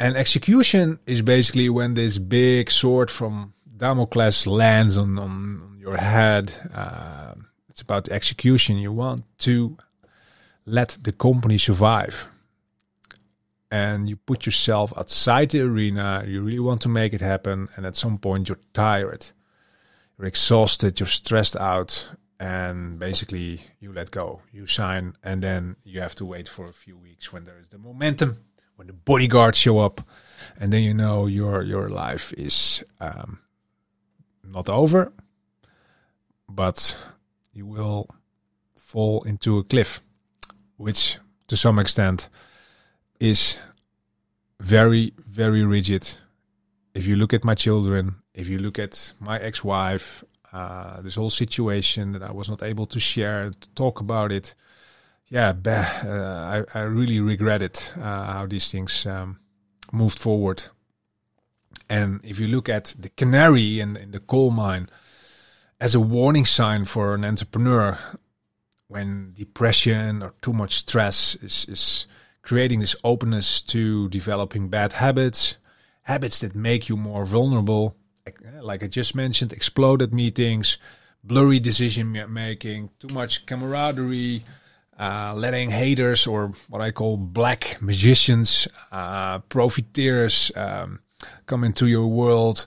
[0.00, 6.54] And execution is basically when this big sword from Damocles lands on, on your head.
[6.72, 7.34] Uh,
[7.68, 8.78] it's about the execution.
[8.78, 9.76] You want to
[10.64, 12.28] let the company survive.
[13.70, 16.24] And you put yourself outside the arena.
[16.26, 17.68] You really want to make it happen.
[17.76, 19.26] And at some point, you're tired.
[20.16, 20.98] You're exhausted.
[20.98, 22.08] You're stressed out.
[22.40, 24.40] And basically, you let go.
[24.52, 25.16] You sign.
[25.22, 28.38] And then you have to wait for a few weeks when there is the momentum
[28.78, 30.00] when the bodyguards show up,
[30.60, 33.40] and then you know your your life is um,
[34.44, 35.12] not over,
[36.48, 36.96] but
[37.52, 38.08] you will
[38.76, 40.00] fall into a cliff,
[40.76, 42.28] which to some extent
[43.20, 43.58] is
[44.60, 46.16] very very rigid.
[46.94, 51.30] If you look at my children, if you look at my ex-wife, uh, this whole
[51.30, 54.54] situation that I was not able to share to talk about it
[55.30, 59.38] yeah, uh, I, I really regret it uh, how these things um,
[59.92, 60.64] moved forward.
[61.88, 64.88] And if you look at the canary in, in the coal mine
[65.80, 67.98] as a warning sign for an entrepreneur
[68.88, 72.06] when depression or too much stress is, is
[72.48, 75.58] creating this openness to developing bad habits,
[76.04, 77.94] habits that make you more vulnerable,
[78.62, 80.78] like I just mentioned, exploded meetings,
[81.22, 84.44] blurry decision making, too much camaraderie,
[84.98, 91.00] uh, letting haters or what I call black magicians, uh, profiteers um,
[91.44, 92.64] come into your world.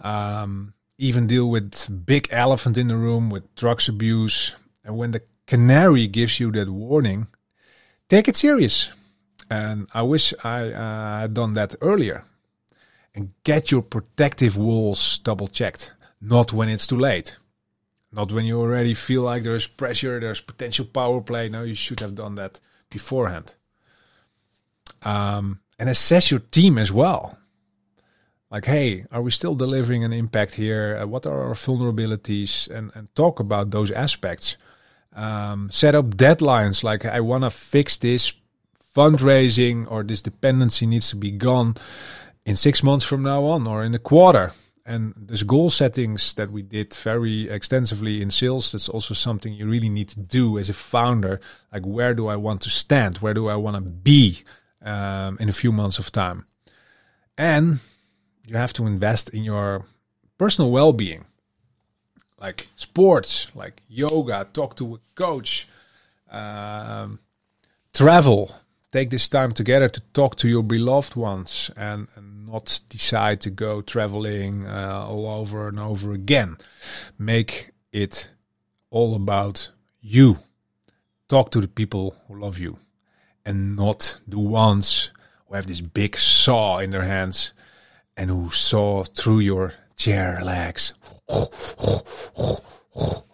[0.00, 4.56] Um, even deal with big elephant in the room with drugs abuse.
[4.82, 7.26] And when the canary gives you that warning,
[8.08, 8.88] take it serious.
[9.50, 12.24] And I wish I uh, had done that earlier.
[13.14, 17.36] And get your protective walls double checked, not when it's too late.
[18.12, 21.48] Not when you already feel like there's pressure, there's potential power play.
[21.48, 23.54] No, you should have done that beforehand.
[25.02, 27.36] Um, and assess your team as well.
[28.50, 30.98] Like, hey, are we still delivering an impact here?
[31.00, 32.68] Uh, what are our vulnerabilities?
[32.68, 34.56] And, and talk about those aspects.
[35.12, 38.32] Um, set up deadlines like, I want to fix this
[38.94, 41.76] fundraising or this dependency needs to be gone
[42.44, 44.52] in six months from now on or in a quarter
[44.90, 48.72] and there's goal settings that we did very extensively in sales.
[48.72, 51.40] That's also something you really need to do as a founder.
[51.72, 53.18] Like, where do I want to stand?
[53.18, 54.42] Where do I want to be
[54.82, 56.46] um, in a few months of time?
[57.38, 57.78] And
[58.44, 59.86] you have to invest in your
[60.38, 61.24] personal well-being,
[62.40, 64.48] like sports, like yoga.
[64.52, 65.68] Talk to a coach.
[66.30, 67.20] Um,
[67.92, 68.54] travel.
[68.92, 73.50] Take this time together to talk to your beloved ones and, and not decide to
[73.50, 76.56] go traveling uh, all over and over again.
[77.16, 78.30] Make it
[78.90, 80.40] all about you.
[81.28, 82.80] Talk to the people who love you
[83.44, 85.12] and not the ones
[85.46, 87.52] who have this big saw in their hands
[88.16, 90.94] and who saw through your chair legs.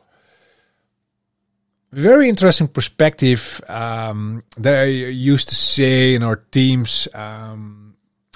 [1.92, 7.94] Very interesting perspective um, that I used to say in our teams um,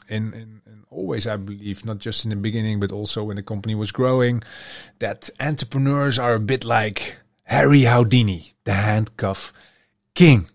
[0.09, 0.61] in, in
[0.91, 4.43] always, I believe, not just in the beginning, but also when the company was growing,
[4.99, 9.53] that entrepreneurs are a bit like Harry Houdini, the handcuff
[10.15, 10.47] king.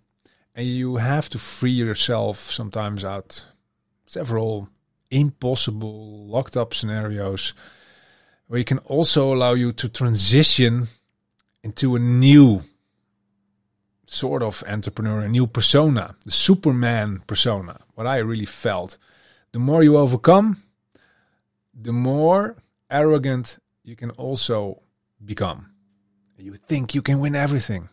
[0.54, 3.46] And you have to free yourself sometimes out
[4.06, 4.70] several
[5.12, 7.54] impossible locked up scenarios
[8.48, 10.88] where you can also allow you to transition
[11.64, 12.64] into a new
[14.06, 18.98] sort of entrepreneur, a new persona, the Superman persona, what I really felt
[19.56, 20.62] the more you overcome,
[21.74, 22.58] the more
[22.92, 24.82] arrogant you can also
[25.24, 25.72] become.
[26.38, 27.88] You think you can win everything,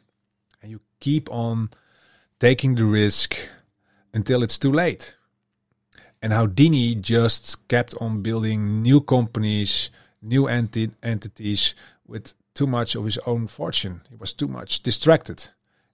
[0.61, 1.71] and you keep on
[2.41, 3.37] taking the risk
[4.13, 5.15] until it's too late.
[6.21, 13.05] And Houdini just kept on building new companies, new enti- entities with too much of
[13.05, 14.03] his own fortune.
[14.11, 15.51] He was too much distracted.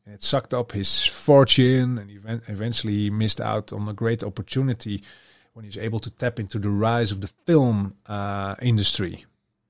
[0.08, 2.10] And it sucked up his fortune, and
[2.48, 5.02] eventually he missed out on a great opportunity
[5.52, 9.26] when he's able to tap into the rise of the film uh, industry.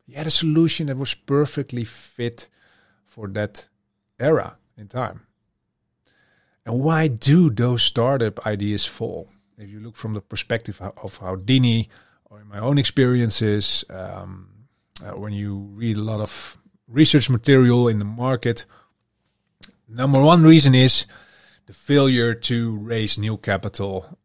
[0.06, 2.48] He had a solution that was perfectly fit
[3.04, 3.66] for that
[4.20, 5.26] era in time.
[6.64, 9.30] And why do those startup ideas fall?
[9.56, 11.88] If you look from the perspective of Houdini,
[12.26, 14.50] or in my own experiences, um,
[15.04, 18.66] uh, when you read a lot of research material in the market,
[19.88, 21.06] number one reason is
[21.66, 24.18] the failure to raise new capital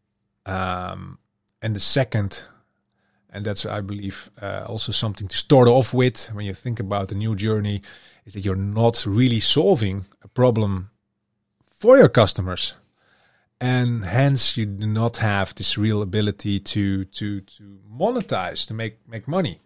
[0.46, 1.18] um,
[1.62, 2.44] and the second,
[3.30, 7.12] and that's, I believe, uh, also something to start off with when you think about
[7.12, 7.82] a new journey,
[8.26, 10.90] is that you're not really solving a problem
[11.80, 12.76] for your customers.
[13.60, 18.98] And hence, you do not have this real ability to to to monetize, to make
[19.08, 19.62] make money.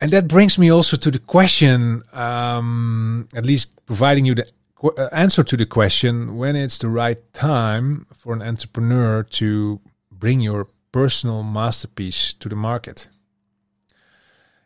[0.00, 4.46] And that brings me also to the question, um, at least providing you the
[4.82, 10.40] uh, answer to the question when it's the right time for an entrepreneur to bring
[10.40, 13.08] your personal masterpiece to the market.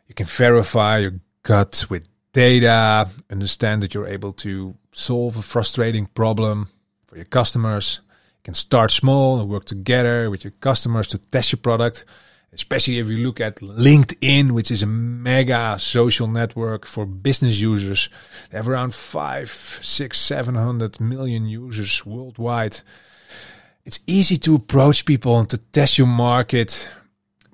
[0.07, 6.05] You can verify your gut with data, understand that you're able to solve a frustrating
[6.05, 6.69] problem
[7.07, 8.01] for your customers.
[8.09, 12.05] You can start small and work together with your customers to test your product.
[12.53, 18.09] Especially if you look at LinkedIn, which is a mega social network for business users.
[18.49, 22.81] They have around five, six, seven hundred million users worldwide
[23.85, 26.87] it's easy to approach people and to test your market,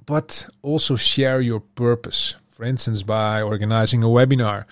[0.05, 2.35] but also share your purpose.
[2.49, 4.65] For instance, by organizing a webinar,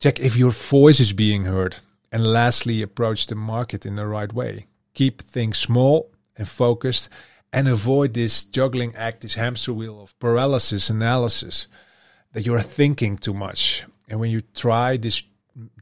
[0.00, 1.76] check if your voice is being heard.
[2.10, 4.66] And lastly, approach the market in the right way.
[4.94, 7.10] Keep things small and focused
[7.56, 11.68] and avoid this juggling act, this hamster wheel of paralysis analysis
[12.34, 13.82] that you are thinking too much.
[14.10, 15.22] And when you try this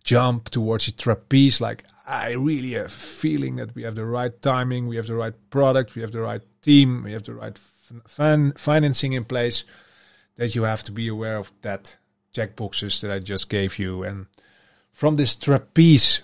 [0.05, 4.87] jump towards a trapeze, like I really have feeling that we have the right timing,
[4.87, 7.59] we have the right product, we have the right team, we have the right
[8.07, 9.65] fin- financing in place,
[10.37, 11.97] that you have to be aware of that
[12.33, 14.05] checkboxes that I just gave you.
[14.05, 14.27] And
[14.93, 16.23] from this trapeze,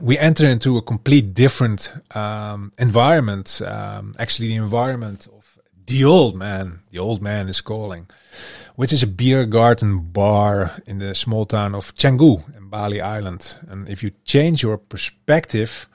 [0.00, 3.60] we enter into a complete different um, environment.
[3.64, 6.80] Um, actually, the environment of the old man.
[6.90, 8.06] The old man is calling,
[8.76, 13.56] which is a beer garden bar in the small town of Canggu in Bali Island.
[13.68, 15.88] And if you change your perspective,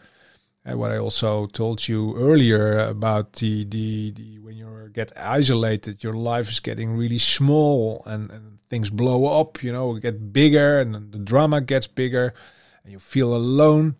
[0.65, 6.03] uh, what I also told you earlier about the, the, the when you get isolated,
[6.03, 10.79] your life is getting really small and, and things blow up, you know, get bigger
[10.79, 12.33] and the drama gets bigger
[12.87, 13.95] and you feel alone.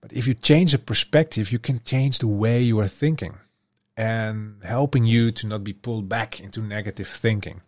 [0.00, 3.34] But if you change the perspective, you can change the way you are thinking
[3.94, 7.60] and helping you to not be pulled back into negative thinking.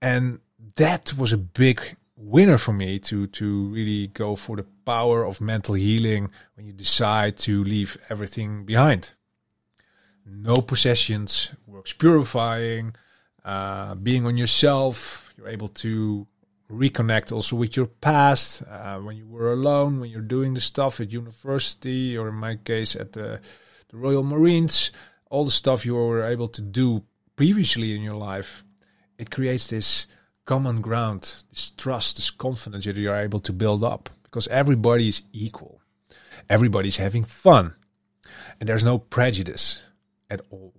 [0.00, 0.40] And
[0.76, 1.82] that was a big
[2.16, 6.72] winner for me to to really go for the power of mental healing when you
[6.72, 9.12] decide to leave everything behind.
[10.24, 12.94] No possessions works purifying,
[13.44, 15.30] uh, being on yourself.
[15.36, 16.26] You're able to
[16.70, 21.00] reconnect also with your past uh, when you were alone, when you're doing the stuff
[21.00, 23.40] at university, or in my case at the,
[23.88, 24.90] the Royal Marines,
[25.30, 27.04] all the stuff you were able to do
[27.36, 28.64] previously in your life.
[29.18, 30.06] It creates this
[30.44, 35.22] common ground, this trust, this confidence that you're able to build up because everybody is
[35.32, 35.80] equal.
[36.48, 37.74] Everybody's having fun.
[38.58, 39.78] And there's no prejudice
[40.30, 40.74] at all.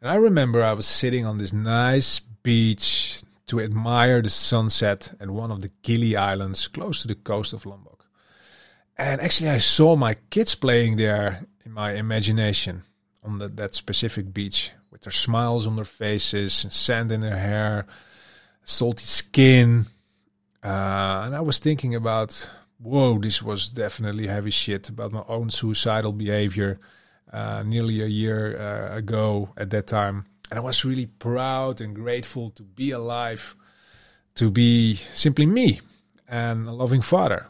[0.00, 5.28] And I remember I was sitting on this nice beach to admire the sunset at
[5.28, 8.06] one of the Gili Islands close to the coast of Lombok.
[8.96, 12.84] And actually, I saw my kids playing there in my imagination
[13.24, 17.38] on the, that specific beach with their smiles on their faces and sand in their
[17.38, 17.86] hair,
[18.62, 19.86] salty skin.
[20.62, 22.48] Uh, and I was thinking about,
[22.78, 26.78] whoa, this was definitely heavy shit about my own suicidal behavior
[27.32, 30.26] uh, nearly a year uh, ago at that time.
[30.50, 33.54] And I was really proud and grateful to be alive,
[34.34, 35.80] to be simply me
[36.28, 37.46] and a loving father.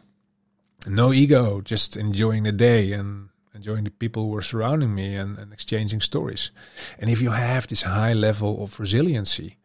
[0.87, 5.39] No ego, just enjoying the day and enjoying the people who were surrounding me and,
[5.39, 6.51] and exchanging stories.
[6.99, 9.57] And if you have this high level of resiliency,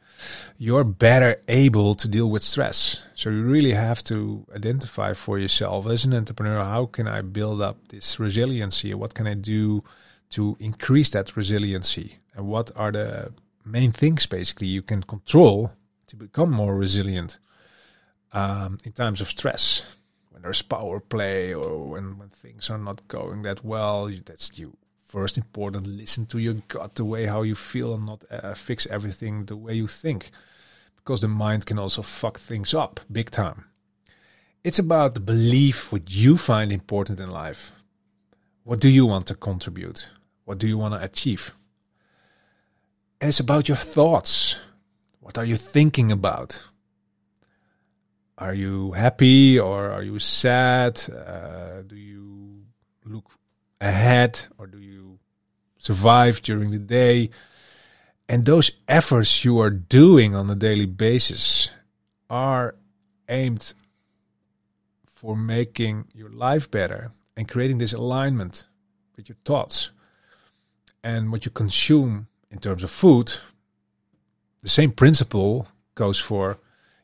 [0.57, 3.03] you're better able to deal with stress.
[3.15, 7.61] So you really have to identify for yourself as an entrepreneur how can I build
[7.61, 8.93] up this resiliency?
[8.93, 9.83] What can I do
[10.31, 12.19] to increase that resiliency?
[12.35, 15.71] And what are the main things basically you can control
[16.07, 17.39] to become more resilient
[18.33, 19.83] um, in times of stress?
[20.29, 24.77] When there's power play or when, when things are not going that well, that's you.
[25.03, 28.85] First important listen to your gut the way how you feel and not uh, fix
[28.87, 30.31] everything the way you think.
[30.97, 33.65] Because the mind can also fuck things up big time.
[34.63, 37.71] It's about the belief what you find important in life.
[38.63, 40.09] What do you want to contribute
[40.45, 41.53] what do you want to achieve?
[43.19, 44.57] And it's about your thoughts.
[45.19, 46.63] What are you thinking about?
[48.37, 51.01] Are you happy or are you sad?
[51.09, 52.65] Uh, do you
[53.05, 53.31] look
[53.81, 55.19] ahead or do you
[55.77, 57.29] survive during the day?
[58.27, 61.69] And those efforts you are doing on a daily basis
[62.29, 62.75] are
[63.29, 63.73] aimed
[65.05, 68.67] for making your life better and creating this alignment
[69.15, 69.91] with your thoughts
[71.05, 73.27] and what you consume in terms of food.
[74.63, 76.57] The same principle goes for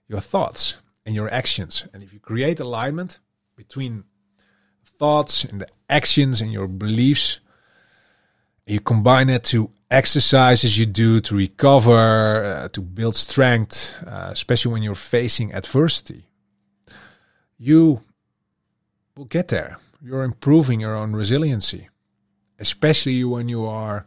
[0.09, 0.63] your thoughts
[1.05, 1.87] and your actions.
[1.93, 3.19] And if you create alignment
[3.55, 4.03] between
[4.83, 7.39] thoughts and the actions and your beliefs.
[8.65, 14.71] You combine it to exercises you do to recover, uh, to build strength, uh, especially
[14.73, 16.27] when you're facing adversity.
[17.57, 18.01] You
[19.15, 19.77] will get there.
[20.01, 21.89] You're improving your own resiliency,
[22.61, 24.05] especially when you are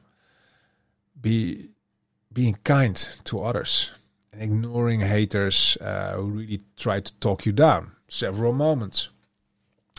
[1.20, 1.68] be
[2.32, 3.92] being kind to others
[4.32, 7.92] and ignoring haters uh, who really try to talk you down.
[8.08, 9.10] Several moments.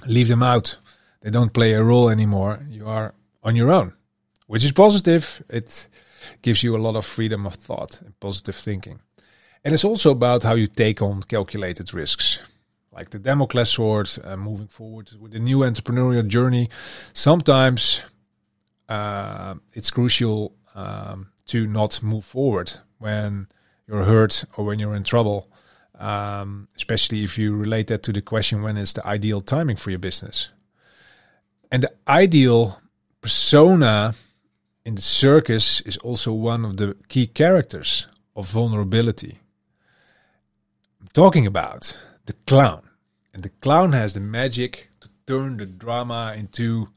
[0.08, 0.78] Leave them out
[1.26, 2.60] they don't play a role anymore.
[2.70, 3.94] You are on your own,
[4.46, 5.44] which is positive.
[5.50, 5.88] It
[6.44, 9.00] gives you a lot of freedom of thought and positive thinking.
[9.64, 12.38] And it's also about how you take on calculated risks,
[12.92, 16.70] like the Damocles sword, uh, moving forward with a new entrepreneurial journey.
[17.14, 18.04] Sometimes
[18.90, 23.48] uh, it's crucial um, to not move forward when
[23.88, 25.48] you're hurt or when you're in trouble,
[25.98, 29.90] um, especially if you relate that to the question when is the ideal timing for
[29.90, 30.50] your business.
[31.72, 32.82] And the ideal
[33.22, 34.16] persona
[34.86, 39.40] in the circus is also one of the key characters of vulnerability.
[41.02, 42.90] I'm talking about the clown.
[43.34, 46.90] And the clown has the magic to turn the drama into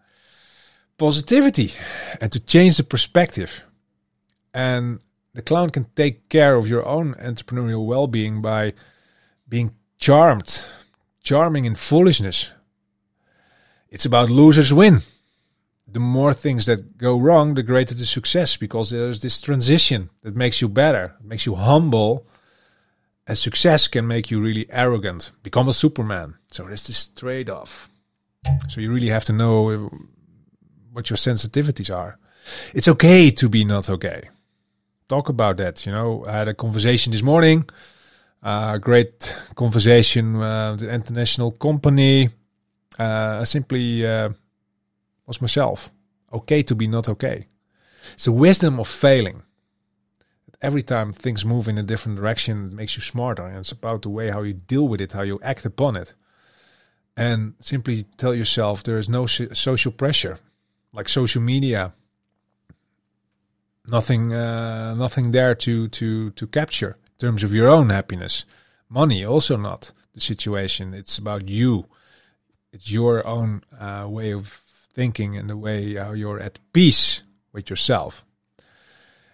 [0.99, 1.73] positivity
[2.21, 3.63] and to change the perspective.
[4.53, 5.01] And
[5.33, 8.75] the clown can take care of your own entrepreneurial well being by
[9.49, 10.65] being charmed,
[11.23, 12.53] charming in foolishness.
[13.89, 15.03] It's about losers win.
[15.91, 20.37] The more things that go wrong, the greater the success because there's this transition that
[20.37, 22.27] makes you better, makes you humble.
[23.27, 26.35] And success can make you really arrogant, become a Superman.
[26.51, 27.89] So there's this trade off.
[28.69, 29.91] So you really have to know
[30.93, 32.19] what your sensitivities are.
[32.75, 34.29] It's okay to be not okay
[35.09, 35.87] talk about that.
[35.87, 37.69] You know, I had a conversation this morning,
[38.43, 42.29] a uh, great conversation uh, with an international company.
[42.99, 44.31] Uh, I simply uh,
[45.27, 45.91] was myself.
[46.33, 47.47] Okay to be not okay.
[48.13, 49.43] It's the wisdom of failing.
[50.61, 53.47] Every time things move in a different direction, it makes you smarter.
[53.47, 56.15] And it's about the way how you deal with it, how you act upon it.
[57.17, 60.39] And simply tell yourself there is no social pressure,
[60.93, 61.93] like social media
[63.91, 68.45] nothing uh, nothing there to to to capture in terms of your own happiness.
[68.89, 70.95] Money also not the situation.
[70.95, 71.87] It's about you.
[72.73, 74.63] It's your own uh, way of
[74.95, 77.23] thinking and the way how you're at peace
[77.53, 78.25] with yourself.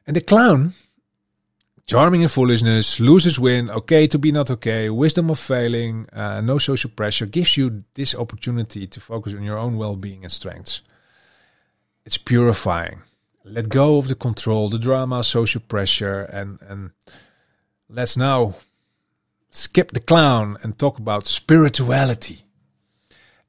[0.06, 0.74] And the clown
[1.86, 6.56] charming in foolishness losers win okay to be not okay wisdom of failing uh, no
[6.58, 10.80] social pressure gives you this opportunity to focus on your own well-being and strengths
[12.04, 13.02] it's purifying
[13.44, 16.90] let go of the control, the drama, social pressure, and and
[17.88, 18.54] let's now
[19.50, 22.44] skip the clown and talk about spirituality.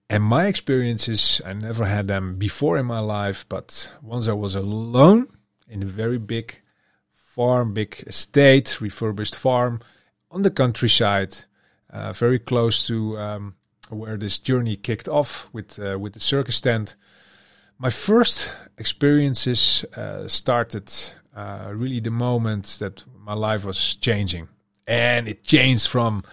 [0.08, 4.54] And my experiences, I never had them before in my life, but once I was
[4.54, 5.30] alone
[5.68, 6.62] in a very big
[7.14, 9.80] farm, big estate, refurbished farm
[10.30, 11.36] on the countryside,
[11.90, 13.56] uh, very close to um,
[13.90, 16.96] where this journey kicked off with uh, with the circus tent.
[17.78, 20.92] My first experiences uh, started
[21.36, 24.48] uh, really the moment that my life was changing.
[24.88, 26.24] And it changed from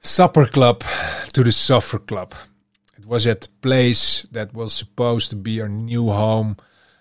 [0.00, 0.84] supper club
[1.32, 2.34] to the suffer club.
[2.96, 6.56] It was at the place that was supposed to be our new home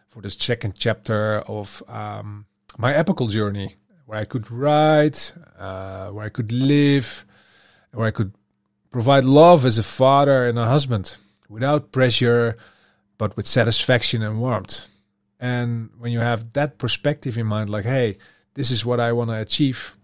[0.07, 2.45] for the second chapter of um,
[2.79, 3.75] my epical journey,
[4.07, 7.23] where I could write, uh, where I could live,
[7.93, 8.33] where I could
[8.89, 11.17] provide love as a father and a husband
[11.47, 12.57] without pressure,
[13.21, 14.87] but with satisfaction and warmth.
[15.39, 18.17] And when you have that perspective in mind, like, hey,
[18.55, 19.95] this is what I want to achieve,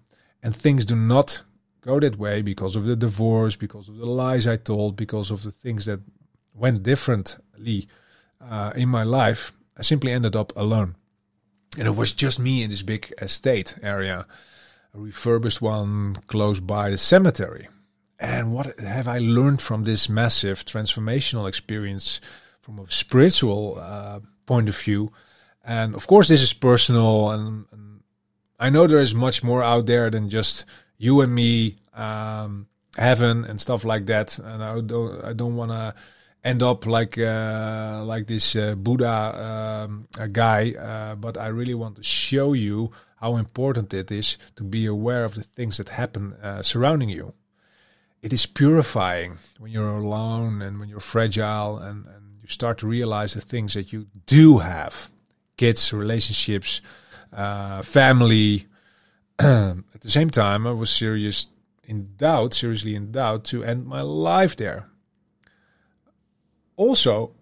[0.44, 1.42] and things do not
[1.82, 5.42] go that way because of the divorce, because of the lies I told, because of
[5.42, 6.02] the things that
[6.54, 7.88] went differently
[8.40, 10.96] uh, in my life, I simply ended up alone.
[11.76, 14.28] And it was just me in this big estate area,
[14.94, 17.68] a refurbished one close by the cemetery.
[18.20, 22.22] And what have I learned from this massive transformational experience?
[22.68, 25.10] From a spiritual uh, point of view.
[25.64, 28.02] And of course, this is personal, and, and,
[28.60, 30.66] I know there is much more out there than just
[30.98, 34.40] you and me, um, heaven and stuff like that.
[34.40, 35.94] And I don't, I don't want to
[36.44, 41.98] end up like uh, like this uh, Buddha um, guy, uh, but I really want
[41.98, 46.34] to show you how important it is to be aware of the things that happen
[46.34, 47.34] uh, surrounding you.
[48.24, 52.88] It is purifying when you're alone and when you're fragile and, and you start to
[52.88, 55.10] realize the things that you do have
[55.58, 56.80] kids, relationships,
[57.34, 58.68] uh, family.
[59.40, 61.50] At the same time, I was serious
[61.84, 64.88] in doubt, seriously in doubt to end my life there.
[66.78, 67.34] Also,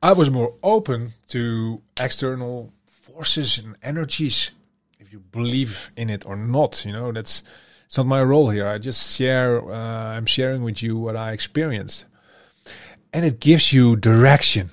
[0.00, 4.52] I was more open to external forces and energies,
[5.00, 6.84] if you believe in it or not.
[6.84, 7.42] You know, that's
[7.86, 8.68] it's not my role here.
[8.68, 9.68] I just share.
[9.68, 12.06] Uh, I'm sharing with you what I experienced
[13.14, 14.70] and it gives you direction.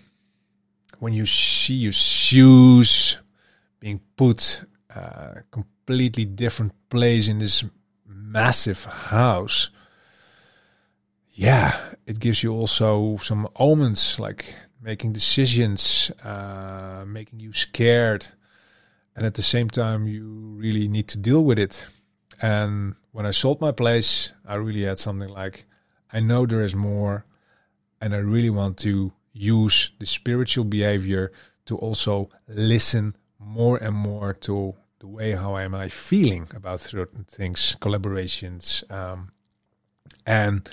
[0.99, 3.17] When you see your shoes
[3.79, 4.63] being put
[4.93, 7.63] uh, completely different place in this
[8.05, 9.69] massive house
[11.33, 11.75] yeah
[12.05, 18.27] it gives you also some omens like making decisions uh, making you scared.
[19.15, 21.85] And at the same time you really need to deal with it.
[22.41, 25.65] And when i sold my place i really had something like
[26.13, 27.25] i know there is more
[28.01, 31.31] and I really want to use the spiritual behavior
[31.67, 37.23] to also listen more and more to the way how am I feeling about certain
[37.23, 39.31] things, collaborations, um,
[40.25, 40.67] and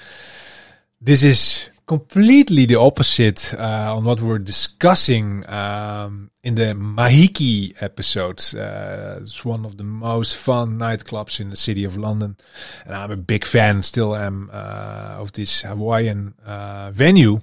[1.00, 8.40] this is completely the opposite uh, on what we're discussing um, in the Mahiki episode.
[8.54, 12.36] Uh, it's one of the most fun nightclubs in the city of London,
[12.84, 13.82] and I'm a big fan.
[13.82, 17.40] Still am uh, of this Hawaiian uh, venue.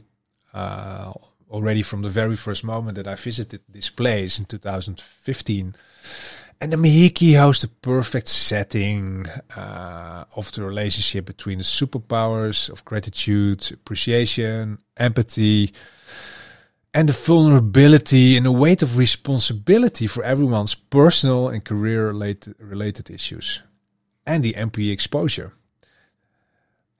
[0.53, 1.11] Uh,
[1.49, 5.75] already from the very first moment that I visited this place in 2015.
[6.61, 9.25] And the Mahiki hosts the perfect setting
[9.55, 15.73] uh, of the relationship between the superpowers of gratitude, appreciation, empathy,
[16.93, 23.61] and the vulnerability and the weight of responsibility for everyone's personal and career related, issues,
[24.25, 25.51] and the employee exposure.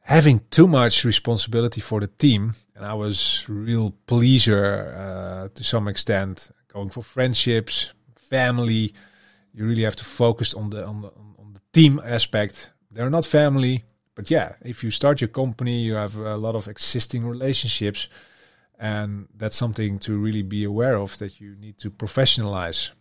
[0.01, 5.87] Having too much responsibility for the team, and I was real pleaser uh, to some
[5.87, 8.93] extent, going for friendships, family
[9.55, 12.71] you really have to focus on the on the on the team aspect.
[12.91, 13.83] They're not family,
[14.13, 18.07] but yeah, if you start your company, you have a lot of existing relationships,
[18.77, 22.91] and that's something to really be aware of that you need to professionalize,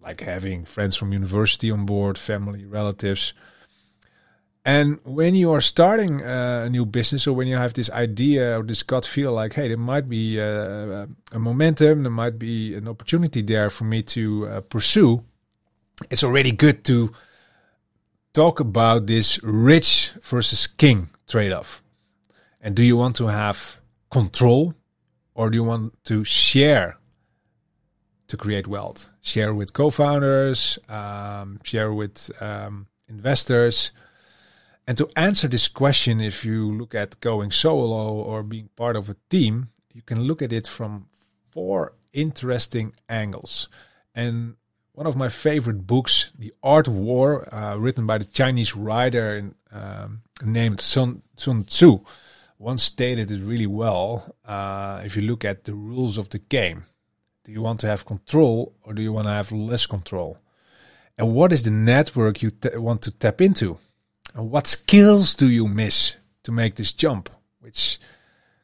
[0.00, 3.32] like having friends from university on board, family, relatives.
[4.64, 8.60] And when you are starting uh, a new business, or when you have this idea
[8.60, 12.76] or this gut feel, like, hey, there might be uh, a momentum, there might be
[12.76, 15.24] an opportunity there for me to uh, pursue
[16.10, 17.12] it's already good to
[18.32, 21.82] talk about this rich versus king trade off.
[22.60, 23.76] And do you want to have
[24.10, 24.74] control
[25.34, 26.98] or do you want to share
[28.28, 29.08] to create wealth?
[29.20, 33.92] Share with co founders, um, share with um, investors.
[34.86, 39.08] And to answer this question, if you look at going solo or being part of
[39.08, 41.06] a team, you can look at it from
[41.50, 43.68] four interesting angles.
[44.14, 44.56] And
[44.92, 49.52] one of my favorite books, The Art of War, uh, written by the Chinese writer
[49.72, 52.00] um, named Sun, Sun Tzu,
[52.58, 54.34] once stated it really well.
[54.44, 56.84] Uh, if you look at the rules of the game,
[57.44, 60.38] do you want to have control or do you want to have less control?
[61.18, 63.78] And what is the network you want to tap into?
[64.34, 67.30] And what skills do you miss to make this jump?
[67.60, 67.98] Which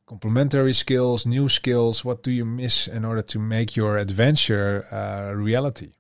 [0.07, 5.35] complementary skills, new skills, what do you miss in order to make your adventure uh,
[5.35, 5.93] reality?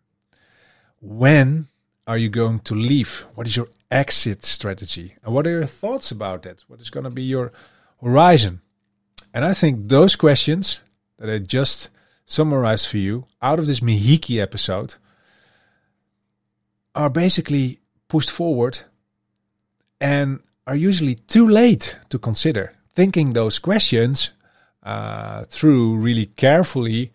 [1.00, 1.68] When
[2.06, 3.26] are you going to leave?
[3.34, 5.14] What is your exit strategy?
[5.22, 6.64] And what are your thoughts about that?
[6.68, 7.52] What is going to be your
[8.02, 8.60] horizon?
[9.34, 10.80] And I think those questions
[11.18, 11.90] that I just
[12.26, 14.94] summarized for you out of this Mahiki episode
[16.94, 18.80] are basically pushed forward
[20.00, 22.74] and are usually too late to consider.
[22.94, 24.30] Thinking those questions
[24.82, 27.12] uh, through really carefully,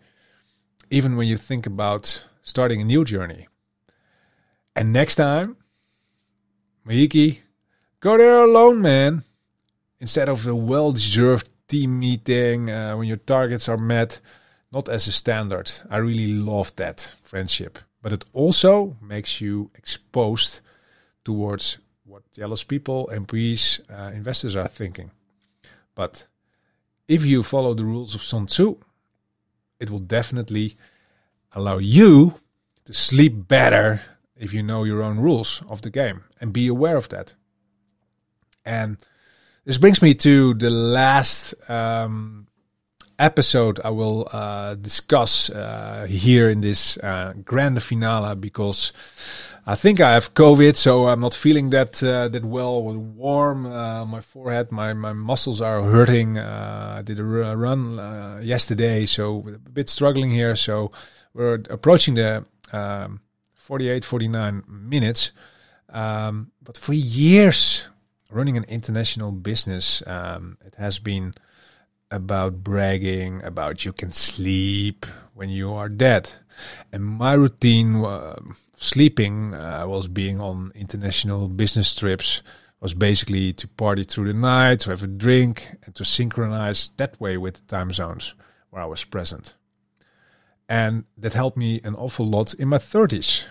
[0.90, 3.48] even when you think about starting a new journey.
[4.76, 5.58] And next time,
[6.88, 7.40] Mahiki,
[8.00, 9.24] go there alone, man.
[10.00, 14.20] Instead of a well deserved team meeting uh, when your targets are met,
[14.72, 15.72] not as a standard.
[15.90, 17.80] I really love that friendship.
[18.02, 20.60] But it also makes you exposed
[21.24, 25.12] towards what jealous people, employees, uh, investors are thinking.
[25.96, 26.28] But
[27.08, 28.78] if you follow the rules of Sun Tzu,
[29.80, 30.76] it will definitely
[31.54, 32.36] allow you
[32.86, 34.02] to sleep better
[34.44, 37.36] if you know your own rules of the game and be aware of that.
[38.66, 38.98] And
[39.66, 42.48] this brings me to the last um,
[43.18, 48.92] episode I will uh, discuss uh, here in this uh, grand finale because
[49.66, 52.84] I think I have COVID, so I'm not feeling that uh, that well.
[52.84, 56.38] Warm, uh, my forehead, my my muscles are hurting.
[56.38, 60.58] Uh, I did a run yesterday, so a bit struggling here.
[60.58, 60.92] So
[61.34, 63.22] we're approaching the um,
[63.64, 65.32] 48, 49 minutes.
[65.88, 67.88] Um, but for years,
[68.30, 71.32] running an international business, um, it has been
[72.12, 76.30] about bragging, about you can sleep when you are dead.
[76.92, 78.36] And my routine, uh,
[78.76, 82.42] sleeping, uh, was being on international business trips,
[82.82, 87.18] was basically to party through the night, to have a drink, and to synchronize that
[87.22, 88.34] way with the time zones
[88.72, 89.54] where I was present.
[90.74, 93.44] And that helped me an awful lot in my 30s.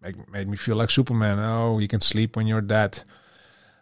[0.00, 1.40] Make, made me feel like Superman.
[1.40, 3.02] Oh, you can sleep when you're dead.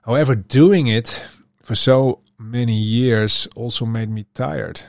[0.01, 1.27] However, doing it
[1.62, 4.81] for so many years also made me tired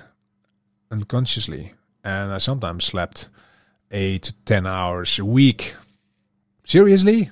[0.89, 1.73] unconsciously.
[2.01, 3.27] And I sometimes slept
[3.91, 5.75] eight to 10 hours a week.
[6.63, 7.29] Seriously?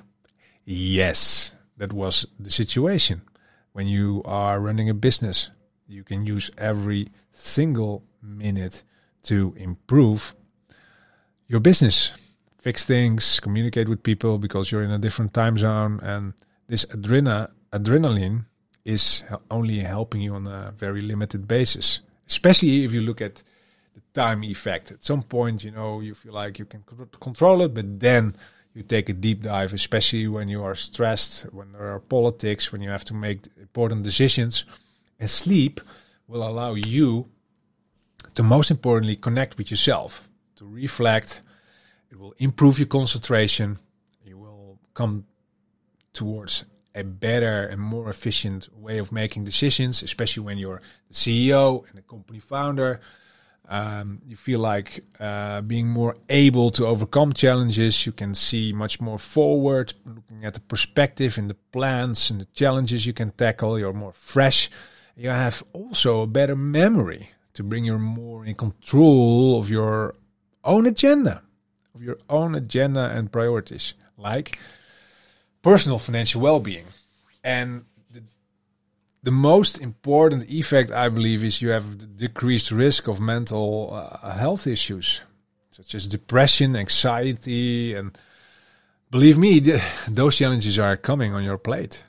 [0.66, 3.22] Yes, that was the situation.
[3.72, 5.48] When you are running a business,
[5.88, 8.82] you can use every single minute
[9.24, 10.34] to improve
[11.48, 12.12] your business,
[12.58, 16.00] fix things, communicate with people because you're in a different time zone.
[16.02, 16.34] And
[16.66, 18.46] this adrena, adrenaline
[18.84, 22.00] is only helping you on a very limited basis.
[22.26, 23.42] Especially if you look at
[23.94, 24.90] the time effect.
[24.90, 26.82] At some point, you know, you feel like you can
[27.20, 28.34] control it, but then
[28.74, 32.80] you take a deep dive, especially when you are stressed, when there are politics, when
[32.80, 34.64] you have to make important decisions.
[35.20, 35.80] And sleep
[36.26, 37.28] will allow you
[38.34, 41.42] to most importantly connect with yourself, to reflect.
[42.10, 43.78] It will improve your concentration.
[44.24, 45.24] You will come
[46.12, 46.64] towards
[46.94, 51.98] a better and more efficient way of making decisions, especially when you're the CEO and
[51.98, 53.00] the company founder.
[53.66, 58.04] Um, you feel like uh, being more able to overcome challenges.
[58.04, 62.48] You can see much more forward, looking at the perspective and the plans and the
[62.52, 63.78] challenges you can tackle.
[63.78, 64.70] You're more fresh.
[65.16, 70.16] You have also a better memory to bring you more in control of your
[70.64, 71.42] own agenda,
[71.94, 74.58] of your own agenda and priorities, like
[75.62, 76.86] personal financial well-being.
[77.42, 78.22] And the,
[79.22, 84.66] the most important effect, I believe, is you have decreased risk of mental uh, health
[84.66, 85.22] issues,
[85.70, 88.16] such as depression, anxiety, and
[89.10, 89.60] believe me,
[90.08, 92.04] those challenges are coming on your plate,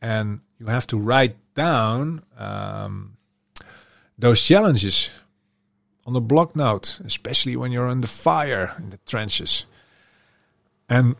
[0.00, 3.16] and you have to write down um,
[4.24, 5.10] those challenges
[6.06, 9.66] on a block note, especially when you're under fire in the trenches.
[10.88, 11.16] And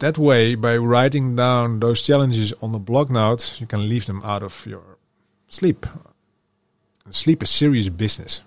[0.00, 4.20] that way, by writing down those challenges on the block note, you can leave them
[4.24, 4.98] out of your
[5.46, 5.86] sleep.
[7.10, 8.40] sleep is serious business,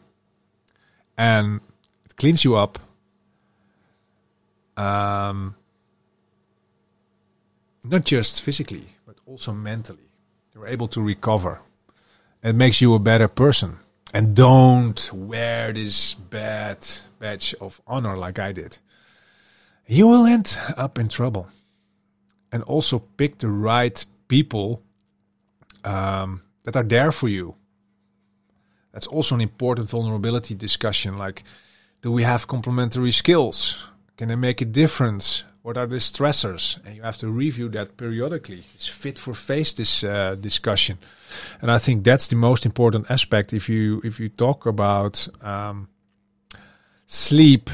[1.17, 1.61] and
[2.03, 2.77] it cleans you up.
[4.75, 5.55] Um,
[7.85, 10.09] not just physically, but also mentally.
[10.53, 11.61] You're able to recover.
[12.43, 13.77] It makes you a better person.
[14.13, 16.87] And don't wear this bad
[17.19, 18.79] badge of honor like I did
[19.91, 21.49] you will end up in trouble.
[22.51, 24.81] And also pick the right people
[25.83, 27.55] um, that are there for you.
[28.93, 31.17] That's also an important vulnerability discussion.
[31.17, 31.43] Like,
[32.01, 33.85] do we have complementary skills?
[34.17, 35.43] Can they make a difference?
[35.63, 36.83] What are the stressors?
[36.85, 38.63] And you have to review that periodically.
[38.73, 40.97] It's fit for face this uh, discussion,
[41.61, 43.53] and I think that's the most important aspect.
[43.53, 45.87] If you if you talk about um,
[47.05, 47.69] sleep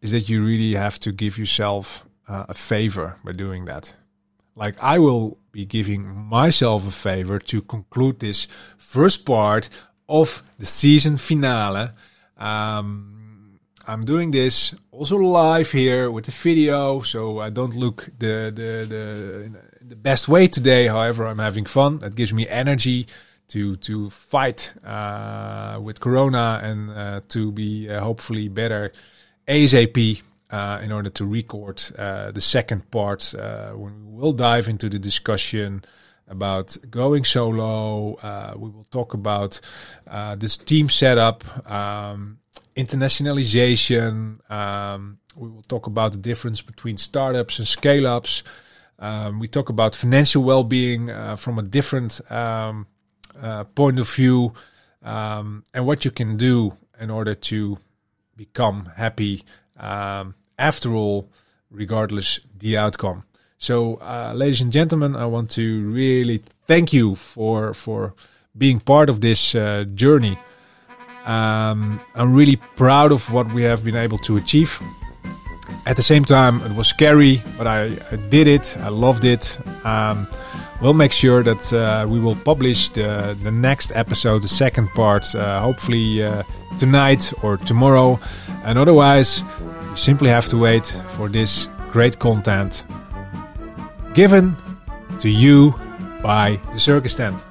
[0.00, 3.94] is that you really have to give yourself uh, a favor by doing that.
[4.54, 8.46] Like I will be giving myself a favor to conclude this
[8.76, 9.70] first part
[10.08, 11.90] of the season finale.
[12.36, 13.27] Um,
[13.88, 18.86] I'm doing this also live here with the video, so I don't look the the
[18.86, 20.88] the the best way today.
[20.88, 22.00] However, I'm having fun.
[22.00, 23.06] That gives me energy
[23.48, 28.92] to to fight uh, with Corona and uh, to be uh, hopefully better
[29.46, 34.68] ASAP uh, in order to record uh, the second part uh, when we will dive
[34.68, 35.82] into the discussion
[36.28, 38.18] about going solo.
[38.54, 39.60] We will talk about
[40.36, 42.40] this team setup, um,
[42.78, 44.48] internationalization.
[44.50, 48.42] Um, we will talk about the difference between startups and scale ups.
[48.98, 52.86] Um, we talk about financial well being uh, from a different um,
[53.74, 54.54] point of view
[55.02, 57.78] um, and what you can do in order to
[58.36, 59.44] become happy
[59.78, 61.28] um, after all,
[61.70, 63.24] regardless the outcome.
[63.58, 68.14] So, uh, ladies and gentlemen, I want to really thank you for for
[68.56, 70.38] being part of this uh, journey.
[71.28, 74.80] Um, I'm really proud of what we have been able to achieve.
[75.84, 78.76] At the same time, it was scary, but I, I did it.
[78.78, 79.58] I loved it.
[79.84, 80.26] Um,
[80.80, 85.34] we'll make sure that uh, we will publish the, the next episode, the second part,
[85.34, 86.42] uh, hopefully uh,
[86.78, 88.18] tonight or tomorrow.
[88.64, 89.42] And otherwise,
[89.90, 92.84] you simply have to wait for this great content
[94.14, 94.56] given
[95.18, 95.74] to you
[96.22, 97.44] by the circus tent.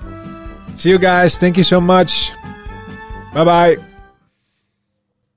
[0.76, 1.38] See you guys.
[1.38, 2.32] Thank you so much.
[3.38, 3.97] 拜拜。